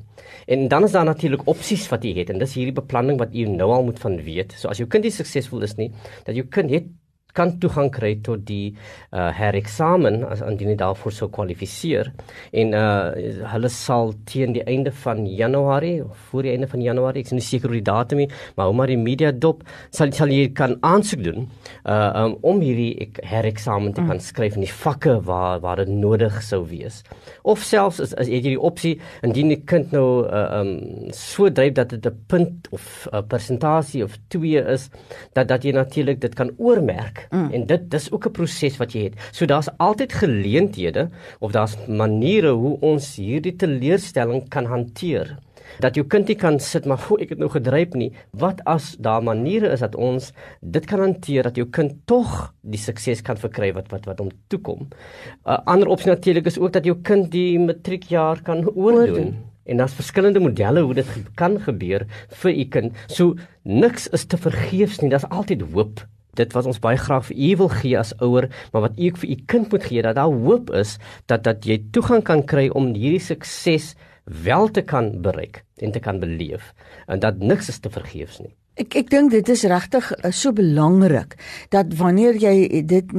En 0.50 0.68
dan 0.72 0.86
is 0.86 0.94
daar 0.96 1.08
natuurlik 1.08 1.46
opsies 1.50 1.86
wat 1.92 2.04
jy 2.06 2.14
het 2.20 2.32
en 2.32 2.40
dis 2.42 2.56
hierdie 2.58 2.76
beplanning 2.76 3.20
wat 3.20 3.34
jy 3.36 3.46
nou 3.50 3.70
al 3.74 3.86
moet 3.86 4.00
van 4.02 4.18
weet. 4.24 4.54
So 4.58 4.72
as 4.72 4.80
jou 4.82 4.88
kind 4.90 5.06
nie 5.06 5.14
suksesvol 5.14 5.66
is 5.66 5.76
nie, 5.80 5.90
dat 6.26 6.38
jou 6.38 6.46
kind 6.50 6.72
het 6.74 6.88
kan 7.32 7.58
toegang 7.62 7.90
kry 7.90 8.16
tot 8.22 8.44
die 8.46 8.74
uh, 9.12 9.30
hereksamen 9.36 10.24
as 10.24 10.42
indien 10.46 10.72
jy 10.74 10.76
daarvoor 10.80 11.12
sou 11.12 11.30
kwalifiseer. 11.30 12.12
En 12.52 12.74
uh, 12.74 13.12
hulle 13.54 13.68
sal 13.68 14.14
teen 14.24 14.52
die 14.56 14.64
einde 14.66 14.92
van 15.04 15.26
Januarie 15.26 16.04
of 16.04 16.16
voor 16.30 16.46
die 16.46 16.54
einde 16.54 16.68
van 16.70 16.82
Januarie 16.82 17.20
ek 17.20 17.30
is 17.30 17.36
nie 17.36 17.44
seker 17.44 17.70
oor 17.70 17.78
die 17.78 17.86
datum 17.86 18.22
nie 18.22 18.28
maar 18.56 18.70
hoe 18.70 18.76
maar 18.76 18.90
die 18.90 18.98
media 19.00 19.30
dop 19.32 19.62
sal 19.94 20.12
sal 20.16 20.32
jy 20.32 20.48
kan 20.56 20.76
aansoek 20.86 21.22
doen 21.24 21.46
uh, 21.84 22.10
um, 22.22 22.36
om 22.46 22.60
hierdie 22.64 23.10
hereksamen 23.30 23.94
te 23.94 24.02
kan 24.02 24.18
mm. 24.18 24.24
skryf 24.24 24.56
in 24.58 24.64
die 24.66 24.72
vakke 24.72 25.18
waar 25.28 25.60
waar 25.64 25.82
dit 25.82 25.92
nodig 25.92 26.40
sou 26.44 26.62
wees. 26.70 27.02
Of 27.42 27.64
selfs 27.66 28.00
as, 28.04 28.14
as 28.20 28.30
jy 28.30 28.42
die 28.48 28.56
opsie 28.56 28.96
indien 29.26 29.52
die 29.52 29.60
kind 29.72 29.94
nou 29.96 30.24
uh, 30.26 30.46
um, 30.60 30.72
so 31.16 31.50
dryf 31.52 31.76
dat 31.78 31.94
dit 31.94 32.06
'n 32.06 32.24
punt 32.30 32.70
of 32.72 33.08
'n 33.12 33.26
persentasie 33.28 34.04
of 34.04 34.18
2 34.28 34.64
is 34.76 34.90
dat 35.34 35.48
dat 35.48 35.64
jy 35.64 35.72
natuurlik 35.72 36.20
dit 36.20 36.34
kan 36.34 36.50
oormerk 36.58 37.19
Mm. 37.30 37.50
En 37.52 37.66
dit 37.66 37.90
dis 37.90 38.10
ook 38.12 38.26
'n 38.26 38.32
proses 38.32 38.76
wat 38.76 38.92
jy 38.92 39.02
het. 39.02 39.14
So 39.32 39.46
daar's 39.46 39.68
altyd 39.76 40.12
geleenthede 40.12 41.08
of 41.38 41.52
daar's 41.52 41.76
maniere 41.86 42.50
hoe 42.50 42.80
ons 42.80 43.16
hierdie 43.16 43.56
teleurstelling 43.56 44.48
kan 44.48 44.64
hanteer. 44.64 45.38
Dat 45.78 45.94
jou 45.94 46.06
kind 46.06 46.28
nie 46.28 46.36
kan 46.38 46.58
sit 46.58 46.86
maar 46.88 46.98
hoe 47.08 47.20
ek 47.22 47.34
het 47.34 47.38
nou 47.38 47.50
gedryf 47.50 47.94
nie. 47.98 48.10
Wat 48.36 48.64
as 48.64 48.96
daar 48.98 49.22
maniere 49.22 49.70
is 49.70 49.84
dat 49.84 49.94
ons 49.94 50.32
dit 50.60 50.86
kan 50.86 51.00
hanteer 51.00 51.46
dat 51.46 51.56
jou 51.56 51.68
kind 51.70 51.94
tog 52.10 52.52
die 52.60 52.80
sukses 52.80 53.22
kan 53.22 53.36
verkry 53.36 53.72
wat 53.76 53.90
wat 53.90 54.08
wat 54.10 54.18
hom 54.18 54.30
toekom. 54.48 54.88
'n 54.88 55.50
uh, 55.50 55.58
Ander 55.64 55.88
opsie 55.88 56.10
natuurlik 56.10 56.46
is 56.46 56.58
ook 56.58 56.72
dat 56.72 56.84
jou 56.84 56.96
kind 57.02 57.30
die 57.30 57.58
matriekjaar 57.58 58.42
kan 58.42 58.66
oordoen. 58.66 59.08
oordoen. 59.08 59.36
En 59.64 59.76
daar's 59.76 59.94
verskillende 59.94 60.40
modelle 60.40 60.80
hoe 60.80 60.94
dit 60.94 61.06
kan 61.34 61.60
gebeur 61.60 62.06
vir 62.28 62.52
u 62.52 62.64
kind. 62.64 62.96
So 63.06 63.36
niks 63.62 64.08
is 64.08 64.24
te 64.24 64.36
vergeefs 64.36 65.00
nie. 65.00 65.10
Daar's 65.10 65.28
altyd 65.28 65.62
hoop 65.72 66.06
dit 66.38 66.52
wat 66.52 66.66
ons 66.66 66.78
baie 66.82 66.98
graag 67.00 67.26
vir 67.30 67.36
u 67.36 67.56
wil 67.62 67.72
gee 67.80 67.98
as 67.98 68.14
ouer, 68.20 68.48
maar 68.72 68.86
wat 68.88 68.98
u 68.98 69.10
ook 69.10 69.18
vir 69.22 69.30
u 69.30 69.36
kind 69.46 69.72
moet 69.72 69.84
gee 69.84 70.02
dat 70.02 70.18
daar 70.20 70.30
hoop 70.44 70.70
is 70.70 70.98
dat 71.26 71.44
dat 71.44 71.66
jy 71.66 71.80
toegang 71.92 72.22
kan 72.24 72.44
kry 72.44 72.68
om 72.68 72.94
hierdie 72.94 73.22
sukses 73.22 73.94
wel 74.24 74.68
te 74.70 74.82
kan 74.82 75.12
bereik 75.22 75.64
en 75.82 75.92
te 75.92 76.00
kan 76.00 76.20
beleef 76.20 76.72
en 77.06 77.20
dat 77.20 77.38
niks 77.38 77.68
is 77.68 77.78
te 77.78 77.90
vergeefs 77.90 78.38
nie. 78.40 78.54
Ek 78.80 78.96
ek 78.96 79.10
dink 79.12 79.30
dit 79.34 79.48
is 79.52 79.64
regtig 79.68 80.06
uh, 80.16 80.30
so 80.32 80.52
belangrik 80.56 81.36
dat 81.74 81.92
wanneer 81.98 82.38
jy 82.40 82.82
dit 82.88 83.10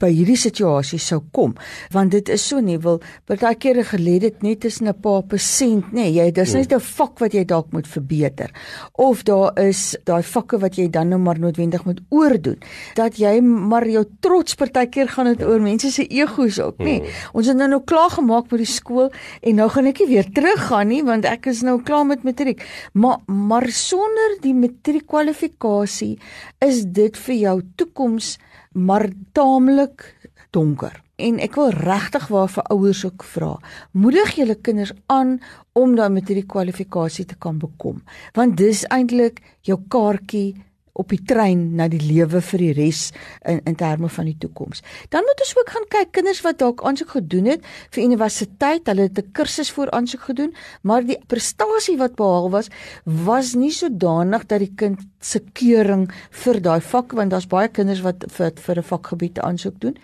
by 0.00 0.10
hierdie 0.10 0.38
situasie 0.38 0.98
sou 1.02 1.20
kom, 1.34 1.54
want 1.94 2.10
dit 2.14 2.28
is 2.32 2.42
so 2.42 2.60
nie 2.64 2.78
wil 2.82 2.98
baie 3.30 3.54
kere 3.60 3.84
gelê 3.86 4.18
dit 4.22 4.42
net 4.42 4.64
is 4.64 4.80
'n 4.80 4.92
paar 5.02 5.22
persent 5.22 5.92
nê, 5.92 6.10
jy 6.10 6.30
dis 6.32 6.54
net 6.54 6.72
'n 6.72 6.80
vak 6.80 7.20
wat 7.20 7.34
jy 7.34 7.44
dalk 7.44 7.72
moet 7.72 7.86
verbeter 7.86 8.50
of 8.94 9.22
daar 9.24 9.52
is 9.58 9.96
daai 10.04 10.22
vakke 10.22 10.58
wat 10.58 10.76
jy 10.76 10.88
dan 10.88 11.08
nou 11.10 11.18
maar 11.18 11.38
noodwendig 11.38 11.84
moet 11.84 12.00
oordoen 12.10 12.58
dat 12.94 13.18
jy 13.18 13.40
maar 13.40 13.86
jou 13.86 14.04
trots 14.20 14.54
partykeer 14.54 15.08
gaan 15.08 15.26
dit 15.34 15.42
oor 15.46 15.60
mense 15.60 15.90
se 15.90 16.06
egos 16.06 16.60
ook 16.60 16.78
nê. 16.78 16.98
Hmm. 16.98 17.08
Ons 17.32 17.46
het 17.46 17.56
nou 17.56 17.68
nou 17.68 17.80
klaar 17.84 18.10
gemaak 18.10 18.50
met 18.50 18.62
die 18.64 18.66
skool 18.66 19.10
en 19.42 19.54
nou 19.54 19.68
gaan 19.68 19.86
ek 19.86 20.00
nie 20.00 20.08
weer 20.08 20.26
teruggaan 20.32 20.88
nie 20.88 21.02
want 21.06 21.24
ek 21.24 21.46
is 21.46 21.62
nou 21.62 21.78
klaar 21.82 22.06
met 22.06 22.24
matriek. 22.24 22.64
Maar 22.92 23.18
maar 23.26 23.68
sonder 23.68 24.38
die 24.42 24.54
matriekkwalifikasie 24.80 26.16
is 26.64 26.84
dit 26.88 27.16
vir 27.16 27.36
jou 27.36 27.56
toekoms 27.76 28.38
maar 28.72 29.08
taamlik 29.32 30.06
donker. 30.52 31.02
En 31.20 31.38
ek 31.38 31.58
wil 31.58 31.70
regtig 31.70 32.28
waar 32.32 32.48
vir 32.48 32.64
ouers 32.72 33.04
ook 33.04 33.24
vra. 33.24 33.58
Moedig 33.92 34.38
julle 34.38 34.56
kinders 34.56 34.92
aan 35.12 35.38
om 35.76 35.94
daai 35.96 36.08
matriekkwalifikasie 36.08 37.26
te 37.26 37.36
kan 37.36 37.58
bekom, 37.60 38.00
want 38.34 38.56
dis 38.56 38.86
eintlik 38.88 39.42
jou 39.62 39.76
kaartjie 39.92 40.56
op 40.92 41.08
die 41.12 41.20
trein 41.24 41.74
na 41.78 41.88
die 41.88 42.00
lewe 42.02 42.40
vir 42.40 42.64
die 42.64 42.72
res 42.76 43.10
in 43.48 43.60
in 43.70 43.76
terme 43.78 44.08
van 44.08 44.26
die 44.26 44.36
toekoms. 44.40 44.82
Dan 45.08 45.24
moet 45.26 45.40
ons 45.44 45.54
ook 45.58 45.70
gaan 45.74 45.86
kyk 45.88 46.12
kinders 46.18 46.42
wat 46.46 46.58
dalk 46.58 46.82
aansoek 46.84 47.14
gedoen 47.18 47.50
het 47.52 47.66
vir 47.94 48.04
universiteit, 48.04 48.86
hulle 48.86 49.08
het 49.08 49.18
'n 49.18 49.32
kursus 49.32 49.70
voor 49.70 49.90
aansoek 49.90 50.20
gedoen, 50.20 50.54
maar 50.82 51.04
die 51.04 51.18
prestasie 51.26 51.96
wat 51.96 52.16
behaal 52.16 52.50
was 52.50 52.68
was 53.04 53.54
nie 53.54 53.70
sodanig 53.70 54.46
dat 54.46 54.58
die 54.58 54.72
kind 54.74 54.98
se 55.20 55.40
keuring 55.52 56.10
vir 56.30 56.60
daai 56.60 56.80
vak 56.80 57.12
want 57.12 57.30
daar's 57.30 57.46
baie 57.46 57.68
kinders 57.68 58.00
wat 58.00 58.24
vir 58.28 58.52
vir 58.56 58.78
'n 58.78 58.82
vakgebied 58.82 59.38
aansoek 59.38 59.80
doen. 59.80 59.96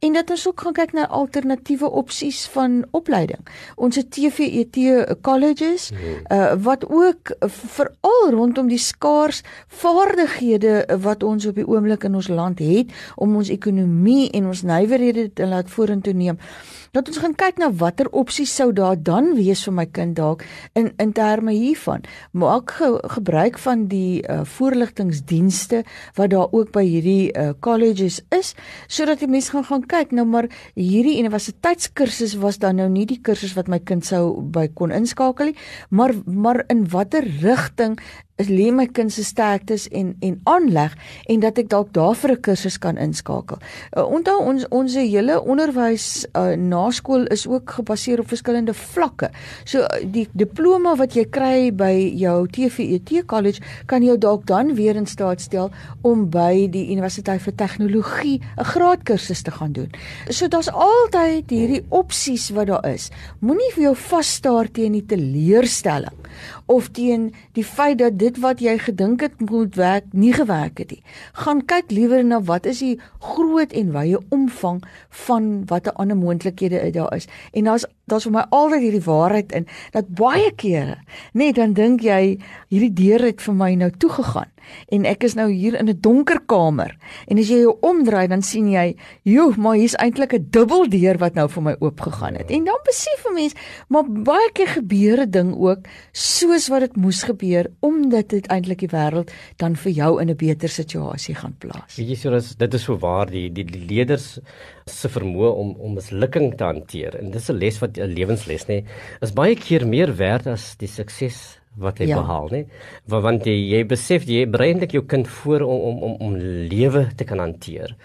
En 0.00 0.12
dat 0.12 0.30
ons 0.30 0.48
ook 0.48 0.60
gaan 0.60 0.72
kyk 0.72 0.92
na 0.92 1.08
alternatiewe 1.08 1.90
opsies 1.90 2.46
van 2.46 2.84
opleiding. 2.90 3.40
Ons 3.76 3.96
het 3.96 4.10
TVET 4.10 4.76
colleges 5.22 5.90
uh, 5.90 6.54
wat 6.58 6.84
ook 6.88 7.36
veral 7.40 8.30
rondom 8.30 8.68
die 8.68 8.78
skaars 8.78 9.42
vaardighede 9.68 10.33
vaardighede 10.34 10.98
wat 11.00 11.22
ons 11.22 11.46
op 11.46 11.54
die 11.54 11.66
oomblik 11.66 12.04
in 12.04 12.14
ons 12.14 12.28
land 12.28 12.58
het 12.58 12.90
om 13.16 13.36
ons 13.36 13.48
ekonomie 13.48 14.30
en 14.30 14.46
ons 14.46 14.62
nywerhede 14.62 15.32
te 15.32 15.46
laat 15.46 15.70
vorentoe 15.70 16.12
neem. 16.12 16.38
Dat 16.94 17.08
ons 17.10 17.18
gaan 17.18 17.34
kyk 17.34 17.56
na 17.58 17.72
watter 17.74 18.06
opsies 18.14 18.52
sou 18.54 18.68
daar 18.72 18.94
dan 18.94 19.32
wees 19.34 19.64
vir 19.66 19.74
my 19.74 19.84
kind 19.90 20.14
dalk 20.14 20.44
in 20.78 20.92
in 21.02 21.12
terme 21.12 21.50
hiervan. 21.50 22.04
Maak 22.30 22.76
ge, 22.78 22.90
gebruik 23.16 23.58
van 23.58 23.86
die 23.90 24.22
uh, 24.22 24.44
voorligtingdienste 24.46 25.82
wat 26.14 26.30
daar 26.30 26.52
ook 26.54 26.70
by 26.70 26.84
hierdie 26.86 27.32
uh, 27.34 27.50
colleges 27.58 28.20
is 28.30 28.54
sodat 28.86 29.24
die 29.24 29.30
mense 29.30 29.50
gaan 29.50 29.66
gaan 29.66 29.86
kyk 29.90 30.14
nou 30.14 30.26
maar 30.26 30.46
hierdie 30.78 31.18
universiteitskursus 31.18 32.36
was 32.38 32.60
dan 32.62 32.78
nou 32.78 32.86
nie 32.88 33.06
die 33.10 33.18
kursus 33.18 33.56
wat 33.58 33.66
my 33.68 33.80
kind 33.82 34.06
sou 34.06 34.38
by 34.54 34.68
kon 34.78 34.94
inskakel 34.94 35.50
nie, 35.50 35.58
maar 35.90 36.14
maar 36.24 36.62
in 36.70 36.86
watter 36.94 37.26
rigting 37.42 37.98
is 38.36 38.48
lê 38.50 38.70
my 38.74 38.86
kind 38.90 39.12
se 39.14 39.22
sterktes 39.24 39.86
en 39.94 40.14
en 40.26 40.40
aanleg 40.50 40.94
en 41.30 41.42
dat 41.42 41.58
ek 41.62 41.68
dalk 41.70 41.92
daar 41.94 42.16
vir 42.18 42.32
'n 42.32 42.40
kursus 42.40 42.78
kan 42.78 42.96
inskakel. 42.98 43.58
Uh, 43.96 44.06
onthou 44.06 44.38
ons 44.42 44.66
ons 44.68 44.94
hele 44.94 45.40
onderwys 45.42 46.26
uh, 46.34 46.56
na 46.56 46.83
skool 46.92 47.26
is 47.32 47.46
ook 47.46 47.70
gebaseer 47.70 48.20
op 48.20 48.28
verskillende 48.28 48.74
vlakke. 48.74 49.30
So 49.64 49.86
die 50.02 50.26
diploma 50.32 50.94
wat 50.96 51.14
jy 51.16 51.24
kry 51.30 51.70
by 51.72 51.92
jou 52.18 52.46
TVET 52.48 53.26
college 53.26 53.62
kan 53.86 54.02
jou 54.02 54.18
dalk 54.18 54.46
dan 54.46 54.74
weer 54.74 54.96
in 54.96 55.06
staat 55.06 55.40
stel 55.40 55.70
om 56.02 56.28
by 56.30 56.66
die 56.70 56.90
Universiteit 56.92 57.42
vir 57.42 57.54
Tegnologie 57.54 58.40
'n 58.58 58.64
graadkursus 58.64 59.42
te 59.42 59.50
gaan 59.50 59.72
doen. 59.72 59.90
So 60.28 60.48
daar's 60.48 60.68
altyd 60.68 61.50
hierdie 61.50 61.84
opsies 61.88 62.50
wat 62.50 62.66
daar 62.66 62.84
is. 62.86 63.10
Moenie 63.40 63.72
vir 63.74 63.82
jou 63.82 63.96
vasstaar 63.96 64.70
teen 64.70 64.92
die 64.92 65.06
teleurstelling 65.06 66.24
of 66.66 66.90
teen 66.90 67.32
die 67.52 67.64
feit 67.64 67.98
dat 67.98 68.18
dit 68.18 68.38
wat 68.40 68.60
jy 68.60 68.78
gedink 68.78 69.20
het 69.20 69.40
moet 69.40 69.74
werk 69.74 70.04
nie 70.12 70.32
gewerk 70.32 70.78
het 70.78 70.90
nie. 70.90 71.02
Gaan 71.32 71.64
kyk 71.64 71.90
liewer 71.90 72.24
na 72.24 72.40
wat 72.42 72.66
is 72.66 72.78
die 72.84 73.00
groot 73.18 73.72
en 73.72 73.92
wye 73.92 74.20
omvang 74.28 74.82
van 75.26 75.64
watter 75.66 75.92
ander 75.92 76.16
moontlikhede 76.16 76.90
daar 76.90 77.14
is. 77.16 77.28
En 77.52 77.64
daar's 77.64 77.86
daar's 78.06 78.24
vir 78.24 78.32
my 78.32 78.44
altyd 78.50 78.82
hierdie 78.82 79.06
waarheid 79.06 79.52
in 79.52 79.66
dat 79.92 80.08
baie 80.08 80.50
kere 80.56 80.98
net 81.32 81.56
dan 81.56 81.74
dink 81.74 82.02
jy 82.02 82.38
hierdie 82.68 82.92
deur 82.92 83.20
het 83.20 83.40
vir 83.40 83.54
my 83.54 83.74
nou 83.74 83.90
toegegaan 83.90 84.50
en 84.94 85.06
ek 85.08 85.24
is 85.28 85.36
nou 85.38 85.48
hier 85.50 85.76
in 85.78 85.88
'n 85.88 86.00
donker 86.00 86.40
kamer 86.46 86.96
en 87.28 87.38
as 87.38 87.48
jy 87.48 87.60
jou 87.64 87.76
omdraai 87.80 88.28
dan 88.28 88.42
sien 88.42 88.70
jy 88.70 88.96
joh 89.22 89.56
maar 89.56 89.76
hier's 89.76 89.96
eintlik 89.96 90.34
'n 90.34 90.46
dubbeldeur 90.50 91.18
wat 91.18 91.34
nou 91.34 91.48
vir 91.48 91.62
my 91.62 91.74
oopgegaan 91.80 92.34
het. 92.34 92.50
En 92.50 92.64
dan 92.64 92.80
besef 92.84 93.24
'n 93.28 93.34
mens 93.34 93.54
maar 93.88 94.04
baie 94.04 94.50
keer 94.52 94.68
gebeur 94.68 95.20
'n 95.20 95.30
ding 95.30 95.54
ook 95.54 95.86
soos 96.12 96.68
wat 96.68 96.80
dit 96.80 96.96
moes 96.96 97.22
gebeur 97.22 97.70
omdat 97.80 98.28
dit 98.28 98.46
eintlik 98.46 98.78
die 98.78 98.88
wêreld 98.88 99.30
dan 99.56 99.76
vir 99.76 99.92
jou 99.92 100.20
in 100.20 100.30
'n 100.30 100.36
beter 100.36 100.68
situasie 100.68 101.34
gaan 101.34 101.56
plaas. 101.58 101.96
Weet 101.96 102.08
jy 102.08 102.16
so 102.16 102.30
dis 102.30 102.54
dit 102.54 102.74
is 102.74 102.82
so 102.82 102.96
waar 102.98 103.30
die 103.30 103.52
die, 103.52 103.64
die 103.64 103.86
leerders 103.86 104.38
se 104.90 105.08
vermoë 105.08 105.50
om 105.62 105.74
om 105.80 105.94
mislukking 105.98 106.54
te 106.58 106.64
hanteer 106.68 107.16
en 107.20 107.30
dis 107.30 107.50
'n 107.50 107.58
les 107.58 107.80
wat 107.80 107.98
'n 107.98 108.14
lewensles 108.14 108.66
nê 108.68 108.84
is 109.22 109.32
baie 109.32 109.54
keer 109.56 109.86
meer 109.86 110.16
werd 110.16 110.46
as 110.46 110.76
die 110.76 110.88
sukses 110.88 111.58
wat 111.76 111.98
hy 111.98 112.06
ja. 112.06 112.18
behaal 112.20 112.50
nê 112.52 112.60
want, 113.10 113.24
want 113.24 113.46
jy, 113.46 113.56
jy 113.74 113.84
besef 113.84 114.26
jy 114.30 114.44
breienlik 114.46 114.92
jou 114.94 115.02
kind 115.02 115.28
voor 115.40 115.62
om 115.62 115.80
om 115.88 116.02
om, 116.08 116.14
om 116.26 116.36
lewe 116.70 117.08
te 117.16 117.24
kan 117.24 117.38
hanteer 117.38 117.96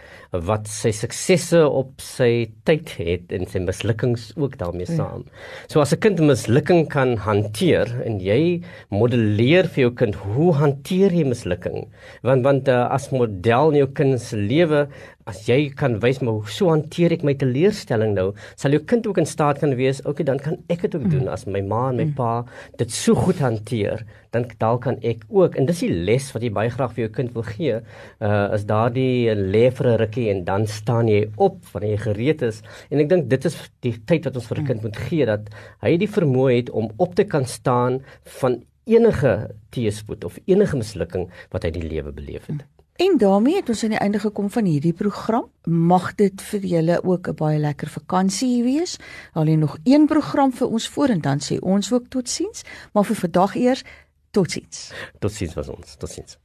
wat 0.45 0.67
sy 0.69 0.91
suksesse 0.93 1.61
op 1.65 2.01
sy 2.03 2.49
tyd 2.69 2.91
het 2.99 3.31
en 3.33 3.47
sy 3.49 3.61
mislukkings 3.63 4.27
ook 4.37 4.59
daarmee 4.59 4.85
ja. 4.85 4.97
saam. 4.99 5.23
Ja. 5.25 5.45
So 5.73 5.81
as 5.81 5.93
'n 5.93 5.99
kind 5.99 6.19
mislukking 6.21 6.87
kan 6.89 7.17
hanteer 7.17 7.89
en 8.05 8.19
jy 8.21 8.61
modelleer 8.89 9.65
vir 9.67 9.89
jou 9.89 9.93
kind 9.93 10.15
hoe 10.15 10.53
hanteer 10.53 11.11
jy 11.11 11.25
mislukking? 11.25 11.89
Want 12.21 12.43
want 12.43 12.69
uh, 12.69 12.93
as 12.93 13.09
model 13.09 13.71
in 13.73 13.81
jou 13.81 13.89
kind 13.93 14.21
se 14.21 14.37
lewe 14.37 14.87
as 15.29 15.43
jy 15.47 15.69
kan 15.77 15.97
wys 16.03 16.21
maar 16.23 16.39
hoe 16.39 16.53
so 16.53 16.71
hanteer 16.71 17.13
ek 17.15 17.25
my 17.27 17.35
teleurstelling 17.39 18.15
nou, 18.17 18.29
sal 18.59 18.75
jou 18.75 18.81
kind 18.89 19.07
ook 19.09 19.21
in 19.21 19.29
staat 19.29 19.61
kan 19.61 19.75
wees, 19.79 20.01
okay, 20.09 20.25
dan 20.27 20.41
kan 20.41 20.57
ek 20.73 20.85
dit 20.87 20.97
ook 20.97 21.05
mm. 21.07 21.13
doen 21.15 21.29
as 21.31 21.45
my 21.47 21.61
ma 21.61 21.89
en 21.91 21.99
my 22.01 22.07
mm. 22.09 22.15
pa 22.17 22.43
dit 22.81 22.93
so 22.93 23.15
goed 23.17 23.41
hanteer, 23.43 24.03
dan 24.33 24.45
dalk 24.61 24.83
kan 24.85 24.99
ek 25.05 25.25
ook. 25.33 25.57
En 25.57 25.67
dis 25.69 25.83
die 25.85 25.91
les 25.91 26.29
wat 26.33 26.45
jy 26.45 26.51
baie 26.53 26.71
graag 26.73 26.93
vir 26.95 27.05
jou 27.05 27.11
kind 27.19 27.35
wil 27.37 27.45
gee, 27.47 27.81
uh 28.25 28.45
is 28.55 28.65
daardie 28.69 29.35
lê 29.35 29.67
vir 29.75 29.91
'n 29.93 29.99
rukkie 30.03 30.29
en 30.31 30.43
dan 30.45 30.67
staan 30.67 31.09
jy 31.11 31.25
op 31.37 31.59
wanneer 31.73 31.95
jy 31.97 32.01
gereed 32.07 32.41
is. 32.49 32.61
En 32.89 32.99
ek 32.99 33.09
dink 33.09 33.29
dit 33.29 33.45
is 33.45 33.57
die 33.85 33.95
tyd 34.05 34.25
wat 34.25 34.35
ons 34.35 34.47
vir 34.47 34.59
'n 34.59 34.65
kind 34.65 34.83
moet 34.83 34.97
gee 35.09 35.25
dat 35.25 35.49
hy 35.81 35.97
die 35.97 36.09
vermoë 36.09 36.55
het 36.55 36.69
om 36.69 36.91
op 36.97 37.15
te 37.15 37.23
kan 37.23 37.45
staan 37.45 38.01
van 38.41 38.61
enige 38.89 39.49
teëspoed 39.69 40.25
of 40.25 40.39
enige 40.45 40.77
mislukking 40.77 41.29
wat 41.51 41.63
hy 41.63 41.73
in 41.73 41.81
die 41.81 41.89
lewe 41.89 42.11
beleef 42.11 42.47
het. 42.49 42.65
En 42.99 43.17
daarmee 43.17 43.55
het 43.55 43.69
ons 43.69 43.83
aan 43.83 43.89
die 43.89 43.99
einde 43.99 44.19
gekom 44.19 44.49
van 44.51 44.65
hierdie 44.65 44.93
program. 44.93 45.45
Mag 45.63 46.15
dit 46.19 46.41
vir 46.41 46.65
julle 46.65 47.03
ook 47.03 47.27
'n 47.27 47.35
baie 47.35 47.59
lekker 47.59 47.87
vakansie 47.87 48.63
wees. 48.63 48.97
Alleen 49.33 49.59
nog 49.59 49.77
een 49.83 50.05
program 50.05 50.51
vir 50.53 50.67
ons 50.67 50.87
voor 50.87 51.07
en 51.07 51.21
dan 51.21 51.39
sê 51.39 51.59
ons 51.59 51.93
ook 51.93 52.07
totsiens, 52.09 52.61
maar 52.93 53.05
vir 53.05 53.15
vandag 53.15 53.55
eers 53.55 53.83
totsiens. 54.31 54.91
Totsiens 55.19 55.53
was 55.53 55.67
ons. 55.67 55.95
Totsiens. 55.95 56.39